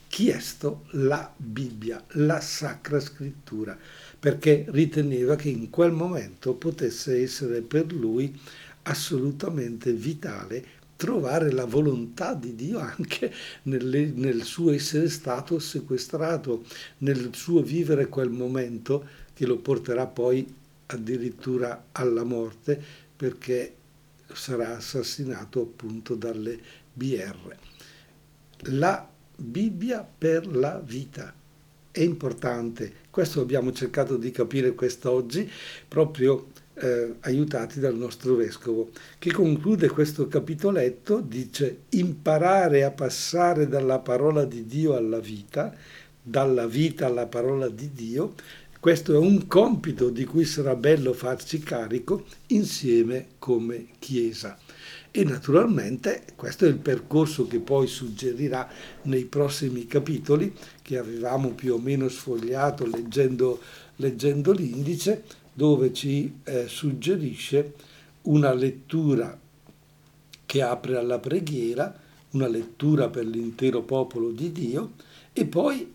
chiesto 0.08 0.84
la 0.90 1.32
Bibbia, 1.34 2.02
la 2.12 2.40
Sacra 2.40 3.00
Scrittura, 3.00 3.76
perché 4.18 4.66
riteneva 4.68 5.36
che 5.36 5.48
in 5.48 5.70
quel 5.70 5.92
momento 5.92 6.54
potesse 6.54 7.22
essere 7.22 7.62
per 7.62 7.92
lui 7.92 8.38
assolutamente 8.82 9.92
vitale 9.92 10.80
trovare 11.02 11.50
la 11.50 11.64
volontà 11.64 12.32
di 12.32 12.54
Dio 12.54 12.78
anche 12.78 13.34
nelle, 13.62 14.12
nel 14.14 14.44
suo 14.44 14.70
essere 14.70 15.08
stato 15.08 15.58
sequestrato, 15.58 16.62
nel 16.98 17.30
suo 17.32 17.60
vivere 17.60 18.06
quel 18.06 18.30
momento 18.30 19.04
che 19.34 19.44
lo 19.44 19.58
porterà 19.58 20.06
poi 20.06 20.46
addirittura 20.86 21.86
alla 21.90 22.22
morte 22.22 22.80
perché 23.16 23.74
sarà 24.32 24.76
assassinato 24.76 25.60
appunto 25.62 26.14
dalle 26.14 26.56
BR. 26.92 27.56
La 28.66 29.10
Bibbia 29.34 30.06
per 30.06 30.46
la 30.46 30.78
vita 30.78 31.34
è 31.90 32.00
importante, 32.00 32.92
questo 33.10 33.40
abbiamo 33.40 33.72
cercato 33.72 34.16
di 34.16 34.30
capire 34.30 34.76
quest'oggi 34.76 35.50
proprio 35.88 36.51
eh, 36.74 37.14
aiutati 37.20 37.80
dal 37.80 37.96
nostro 37.96 38.34
vescovo, 38.34 38.90
che 39.18 39.32
conclude 39.32 39.88
questo 39.88 40.28
capitoletto, 40.28 41.20
dice 41.20 41.82
imparare 41.90 42.84
a 42.84 42.90
passare 42.90 43.68
dalla 43.68 43.98
parola 43.98 44.44
di 44.44 44.66
Dio 44.66 44.96
alla 44.96 45.20
vita, 45.20 45.74
dalla 46.22 46.66
vita 46.66 47.06
alla 47.06 47.26
parola 47.26 47.68
di 47.68 47.92
Dio, 47.92 48.34
questo 48.82 49.14
è 49.14 49.16
un 49.16 49.46
compito 49.46 50.10
di 50.10 50.24
cui 50.24 50.44
sarà 50.44 50.74
bello 50.74 51.12
farci 51.12 51.60
carico 51.60 52.24
insieme 52.48 53.28
come 53.38 53.86
Chiesa. 54.00 54.58
E 55.14 55.22
naturalmente 55.22 56.24
questo 56.34 56.64
è 56.64 56.68
il 56.68 56.78
percorso 56.78 57.46
che 57.46 57.60
poi 57.60 57.86
suggerirà 57.86 58.68
nei 59.02 59.26
prossimi 59.26 59.86
capitoli 59.86 60.52
che 60.82 60.98
avevamo 60.98 61.50
più 61.50 61.74
o 61.74 61.78
meno 61.78 62.08
sfogliato 62.08 62.84
leggendo, 62.86 63.60
leggendo 63.96 64.50
l'indice, 64.50 65.22
dove 65.52 65.92
ci 65.92 66.40
eh, 66.44 66.66
suggerisce 66.68 67.74
una 68.22 68.52
lettura 68.52 69.38
che 70.46 70.62
apre 70.62 70.96
alla 70.96 71.18
preghiera, 71.18 71.98
una 72.30 72.46
lettura 72.46 73.08
per 73.08 73.26
l'intero 73.26 73.82
popolo 73.82 74.30
di 74.30 74.52
Dio 74.52 74.92
e 75.32 75.44
poi 75.44 75.94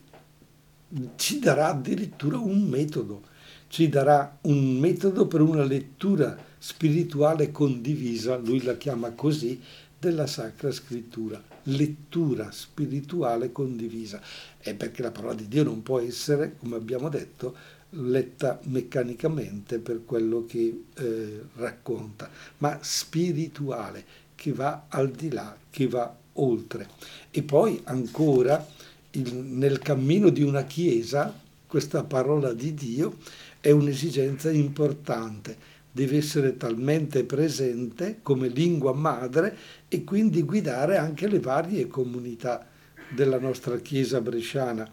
ci 1.16 1.40
darà 1.40 1.70
addirittura 1.70 2.38
un 2.38 2.64
metodo, 2.64 3.24
ci 3.68 3.90
darà 3.90 4.38
un 4.42 4.78
metodo 4.78 5.28
per 5.28 5.42
una 5.42 5.64
lettura 5.64 6.38
spirituale 6.58 7.52
condivisa, 7.52 8.38
lui 8.38 8.64
la 8.64 8.78
chiama 8.78 9.12
così, 9.12 9.60
della 10.00 10.28
Sacra 10.28 10.72
Scrittura, 10.72 11.42
lettura 11.64 12.52
spirituale 12.52 13.52
condivisa. 13.52 14.22
È 14.58 14.76
perché 14.76 15.02
la 15.02 15.12
parola 15.12 15.34
di 15.34 15.48
Dio 15.48 15.64
non 15.64 15.82
può 15.82 16.00
essere, 16.00 16.56
come 16.58 16.76
abbiamo 16.76 17.10
detto, 17.10 17.56
letta 17.92 18.60
meccanicamente 18.64 19.80
per 19.80 20.04
quello 20.06 20.46
che 20.46 20.84
eh, 20.96 21.42
racconta, 21.56 22.30
ma 22.58 22.78
spirituale, 22.82 24.04
che 24.36 24.52
va 24.52 24.86
al 24.90 25.12
di 25.12 25.32
là, 25.32 25.56
che 25.70 25.88
va 25.88 26.16
oltre. 26.34 26.88
E 27.32 27.44
poi 27.44 27.80
ancora 27.86 28.66
il, 29.12 29.34
nel 29.34 29.80
cammino 29.80 30.30
di 30.30 30.44
una 30.44 30.64
Chiesa, 30.64 31.34
questa 31.66 32.04
parola 32.04 32.54
di 32.54 32.74
Dio 32.74 33.18
è 33.60 33.72
un'esigenza 33.72 34.52
importante, 34.52 35.76
deve 35.92 36.18
essere 36.18 36.58
talmente 36.58 37.24
presente 37.24 38.20
come 38.22 38.48
lingua 38.48 38.94
madre 38.94 39.58
e 39.88 40.04
quindi 40.04 40.44
guidare 40.44 40.98
anche 40.98 41.28
le 41.28 41.40
varie 41.40 41.88
comunità 41.88 42.68
della 43.10 43.40
nostra 43.40 43.78
Chiesa 43.78 44.22
bresciana 44.22 44.90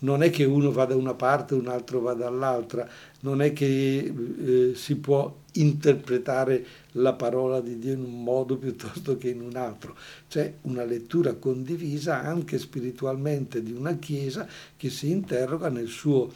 non 0.00 0.22
è 0.22 0.30
che 0.30 0.44
uno 0.44 0.70
va 0.70 0.84
da 0.84 0.94
una 0.94 1.14
parte 1.14 1.54
e 1.54 1.58
un 1.58 1.68
altro 1.68 2.00
va 2.00 2.14
dall'altra, 2.14 2.88
non 3.20 3.40
è 3.40 3.52
che 3.52 4.12
eh, 4.38 4.72
si 4.74 4.96
può 4.96 5.34
interpretare 5.52 6.64
la 6.92 7.14
parola 7.14 7.60
di 7.60 7.78
Dio 7.78 7.94
in 7.94 8.02
un 8.02 8.22
modo 8.22 8.56
piuttosto 8.56 9.16
che 9.16 9.30
in 9.30 9.40
un 9.40 9.56
altro. 9.56 9.96
C'è 10.28 10.54
una 10.62 10.84
lettura 10.84 11.34
condivisa 11.34 12.20
anche 12.22 12.58
spiritualmente 12.58 13.62
di 13.62 13.72
una 13.72 13.96
Chiesa 13.96 14.46
che 14.76 14.90
si 14.90 15.10
interroga 15.10 15.68
nel 15.68 15.88
suo 15.88 16.30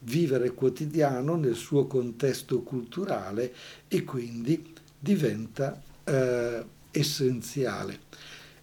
vivere 0.00 0.52
quotidiano 0.52 1.36
nel 1.36 1.54
suo 1.54 1.86
contesto 1.86 2.60
culturale 2.62 3.52
e 3.88 4.04
quindi 4.04 4.72
diventa 4.98 5.80
eh, 6.04 6.64
essenziale. 6.90 8.00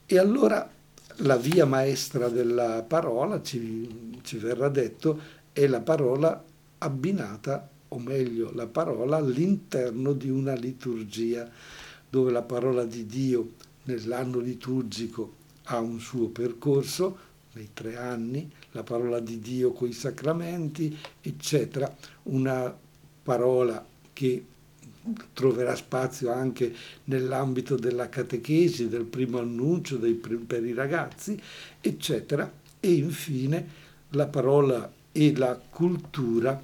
E 0.06 0.18
allora 0.18 0.70
la 1.18 1.38
via 1.38 1.66
maestra 1.66 2.30
della 2.30 2.84
parola, 2.84 3.42
ci, 3.42 4.20
ci 4.24 4.38
verrà 4.38 4.70
detto, 4.70 5.20
è 5.52 5.68
la 5.68 5.82
parola 5.82 6.44
abbinata, 6.80 7.70
o 7.90 8.00
meglio 8.00 8.52
la 8.54 8.68
parola 8.68 9.18
all'interno 9.18 10.14
di 10.14 10.30
una 10.30 10.56
liturgia, 10.56 11.50
dove 12.10 12.32
la 12.32 12.42
parola 12.42 12.84
di 12.86 13.06
Dio 13.06 13.54
nell'anno 13.84 14.40
liturgico 14.40 15.42
ha 15.66 15.80
un 15.80 16.00
suo 16.00 16.30
percorso, 16.30 17.32
nei 17.54 17.70
tre 17.74 17.98
anni, 17.98 18.52
la 18.72 18.84
parola 18.84 19.20
di 19.20 19.40
Dio 19.40 19.72
con 19.74 19.88
i 19.88 19.94
sacramenti, 19.94 20.98
eccetera, 21.22 21.96
una 22.24 22.76
parola 23.24 23.86
che 24.12 24.46
troverà 25.34 25.76
spazio 25.76 26.32
anche 26.32 26.74
nell'ambito 27.06 27.76
della 27.76 28.10
catechesi, 28.10 28.88
del 28.88 29.04
primo 29.04 29.40
annuncio 29.40 29.98
dei, 29.98 30.14
per 30.14 30.64
i 30.64 30.74
ragazzi, 30.74 31.40
eccetera. 31.82 32.52
E 32.80 32.94
infine 32.94 33.82
la 34.10 34.28
parola 34.28 34.92
e 35.12 35.36
la 35.36 35.60
cultura, 35.70 36.62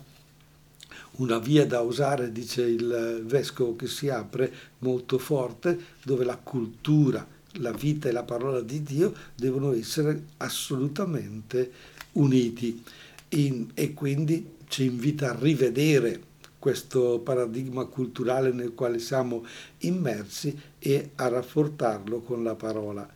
una 1.12 1.40
via 1.40 1.66
da 1.66 1.82
usare, 1.82 2.32
dice 2.32 2.64
il 2.64 3.24
vescovo 3.26 3.76
che 3.76 3.88
si 3.88 4.10
apre, 4.10 4.52
molto 4.80 5.18
forte, 5.18 5.78
dove 6.04 6.24
la 6.24 6.38
cultura, 6.38 7.26
la 7.54 7.72
vita 7.72 8.08
e 8.08 8.12
la 8.12 8.24
parola 8.24 8.62
di 8.62 8.84
Dio 8.84 9.14
devono 9.36 9.74
essere 9.74 10.24
assolutamente 10.38 11.72
uniti. 12.14 12.84
In, 13.32 13.68
e 13.76 13.94
quindi 13.94 14.58
ci 14.68 14.86
invita 14.86 15.30
a 15.30 15.38
rivedere 15.40 16.28
questo 16.60 17.20
paradigma 17.20 17.86
culturale 17.86 18.52
nel 18.52 18.76
quale 18.76 19.00
siamo 19.00 19.46
immersi 19.80 20.58
e 20.78 21.12
a 21.16 21.30
rafforzarlo 21.30 22.20
con 22.20 22.44
la 22.44 22.56
parola. 22.56 23.08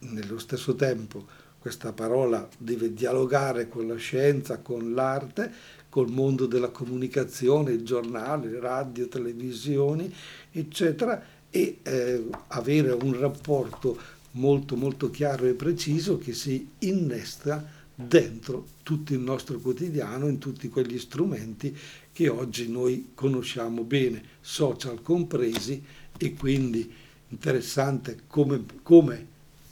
Nello 0.00 0.38
stesso 0.38 0.74
tempo 0.74 1.24
questa 1.58 1.92
parola 1.92 2.48
deve 2.58 2.92
dialogare 2.92 3.68
con 3.68 3.86
la 3.86 3.96
scienza, 3.96 4.58
con 4.58 4.92
l'arte, 4.94 5.50
col 5.88 6.10
mondo 6.10 6.46
della 6.46 6.68
comunicazione, 6.68 7.72
il 7.72 7.84
giornale, 7.84 8.60
radio, 8.60 9.08
televisioni, 9.08 10.12
eccetera, 10.52 11.36
e 11.50 11.78
eh, 11.82 12.26
avere 12.48 12.92
un 12.92 13.18
rapporto 13.18 14.16
molto 14.32 14.76
molto 14.76 15.10
chiaro 15.10 15.46
e 15.46 15.54
preciso 15.54 16.18
che 16.18 16.32
si 16.32 16.68
innesta 16.80 17.76
dentro 17.94 18.66
tutto 18.84 19.12
il 19.12 19.18
nostro 19.18 19.58
quotidiano, 19.58 20.28
in 20.28 20.38
tutti 20.38 20.68
quegli 20.68 20.98
strumenti 20.98 21.76
che 22.18 22.28
oggi 22.28 22.68
noi 22.68 23.10
conosciamo 23.14 23.84
bene, 23.84 24.20
social 24.40 25.02
compresi, 25.02 25.80
e 26.16 26.34
quindi 26.34 26.92
interessante 27.28 28.22
come, 28.26 28.64
come 28.82 29.24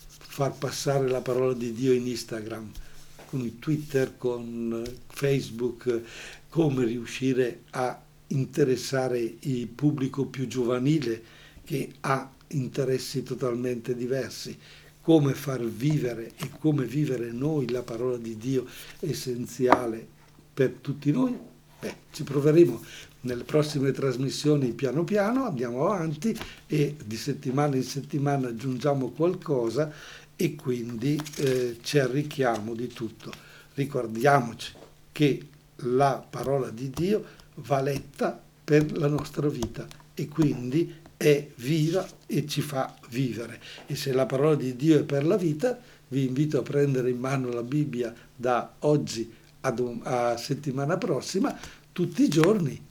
far 0.06 0.56
passare 0.56 1.08
la 1.08 1.22
parola 1.22 1.54
di 1.54 1.72
Dio 1.72 1.92
in 1.92 2.06
Instagram, 2.06 2.70
con 3.26 3.58
Twitter, 3.58 4.16
con 4.16 4.80
Facebook, 5.08 6.02
come 6.48 6.84
riuscire 6.84 7.62
a 7.70 8.00
interessare 8.28 9.38
il 9.40 9.66
pubblico 9.66 10.26
più 10.26 10.46
giovanile 10.46 11.20
che 11.64 11.94
ha 12.02 12.32
interessi 12.50 13.24
totalmente 13.24 13.96
diversi, 13.96 14.56
come 15.00 15.34
far 15.34 15.64
vivere 15.64 16.30
e 16.36 16.48
come 16.60 16.84
vivere 16.84 17.32
noi 17.32 17.68
la 17.70 17.82
parola 17.82 18.16
di 18.16 18.36
Dio 18.36 18.68
essenziale 19.00 20.06
per 20.54 20.70
tutti 20.80 21.10
noi 21.10 21.54
Beh, 21.86 21.94
ci 22.10 22.24
proveremo 22.24 22.82
nelle 23.20 23.44
prossime 23.44 23.92
trasmissioni 23.92 24.72
piano 24.72 25.04
piano, 25.04 25.46
andiamo 25.46 25.86
avanti 25.86 26.36
e 26.66 26.96
di 27.04 27.16
settimana 27.16 27.76
in 27.76 27.84
settimana 27.84 28.48
aggiungiamo 28.48 29.10
qualcosa 29.10 29.92
e 30.34 30.56
quindi 30.56 31.20
eh, 31.36 31.78
ci 31.82 32.00
arricchiamo 32.00 32.74
di 32.74 32.88
tutto. 32.88 33.30
Ricordiamoci 33.74 34.72
che 35.12 35.46
la 35.76 36.26
parola 36.28 36.70
di 36.70 36.90
Dio 36.90 37.24
va 37.54 37.80
letta 37.80 38.36
per 38.64 38.98
la 38.98 39.06
nostra 39.06 39.48
vita 39.48 39.86
e 40.12 40.26
quindi 40.26 40.92
è 41.16 41.46
viva 41.54 42.04
e 42.26 42.48
ci 42.48 42.62
fa 42.62 42.96
vivere. 43.10 43.60
E 43.86 43.94
se 43.94 44.12
la 44.12 44.26
parola 44.26 44.56
di 44.56 44.74
Dio 44.74 44.98
è 44.98 45.04
per 45.04 45.24
la 45.24 45.36
vita, 45.36 45.78
vi 46.08 46.24
invito 46.24 46.58
a 46.58 46.62
prendere 46.62 47.10
in 47.10 47.18
mano 47.18 47.48
la 47.50 47.62
Bibbia 47.62 48.12
da 48.34 48.74
oggi 48.80 49.44
ad, 49.66 50.00
a 50.02 50.36
settimana 50.36 50.96
prossima, 50.96 51.58
tutti 51.92 52.22
i 52.22 52.28
giorni, 52.28 52.84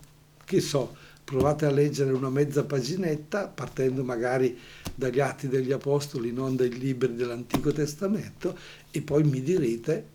che 0.43 0.61
so, 0.61 0.95
provate 1.23 1.65
a 1.65 1.71
leggere 1.71 2.11
una 2.11 2.29
mezza 2.29 2.63
paginetta, 2.63 3.47
partendo 3.47 4.03
magari 4.03 4.57
dagli 4.93 5.19
Atti 5.19 5.47
degli 5.47 5.71
Apostoli, 5.71 6.31
non 6.31 6.55
dai 6.55 6.77
libri 6.77 7.15
dell'Antico 7.15 7.71
Testamento, 7.71 8.57
e 8.91 9.01
poi 9.01 9.23
mi 9.23 9.41
direte 9.41 10.13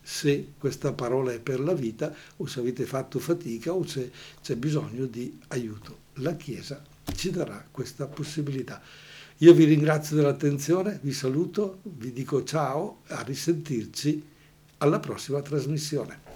se 0.00 0.52
questa 0.58 0.92
parola 0.94 1.32
è 1.32 1.38
per 1.38 1.60
la 1.60 1.74
vita 1.74 2.14
o 2.38 2.46
se 2.46 2.60
avete 2.60 2.86
fatto 2.86 3.18
fatica 3.18 3.74
o 3.74 3.86
se 3.86 4.10
c'è 4.42 4.56
bisogno 4.56 5.04
di 5.04 5.38
aiuto. 5.48 6.06
La 6.14 6.34
Chiesa 6.34 6.82
ci 7.14 7.30
darà 7.30 7.66
questa 7.70 8.06
possibilità. 8.06 8.80
Io 9.38 9.52
vi 9.52 9.64
ringrazio 9.64 10.16
dell'attenzione, 10.16 10.98
vi 11.02 11.12
saluto, 11.12 11.80
vi 11.82 12.12
dico 12.12 12.42
ciao, 12.42 13.02
a 13.08 13.20
risentirci 13.20 14.22
alla 14.78 15.00
prossima 15.00 15.40
trasmissione. 15.42 16.27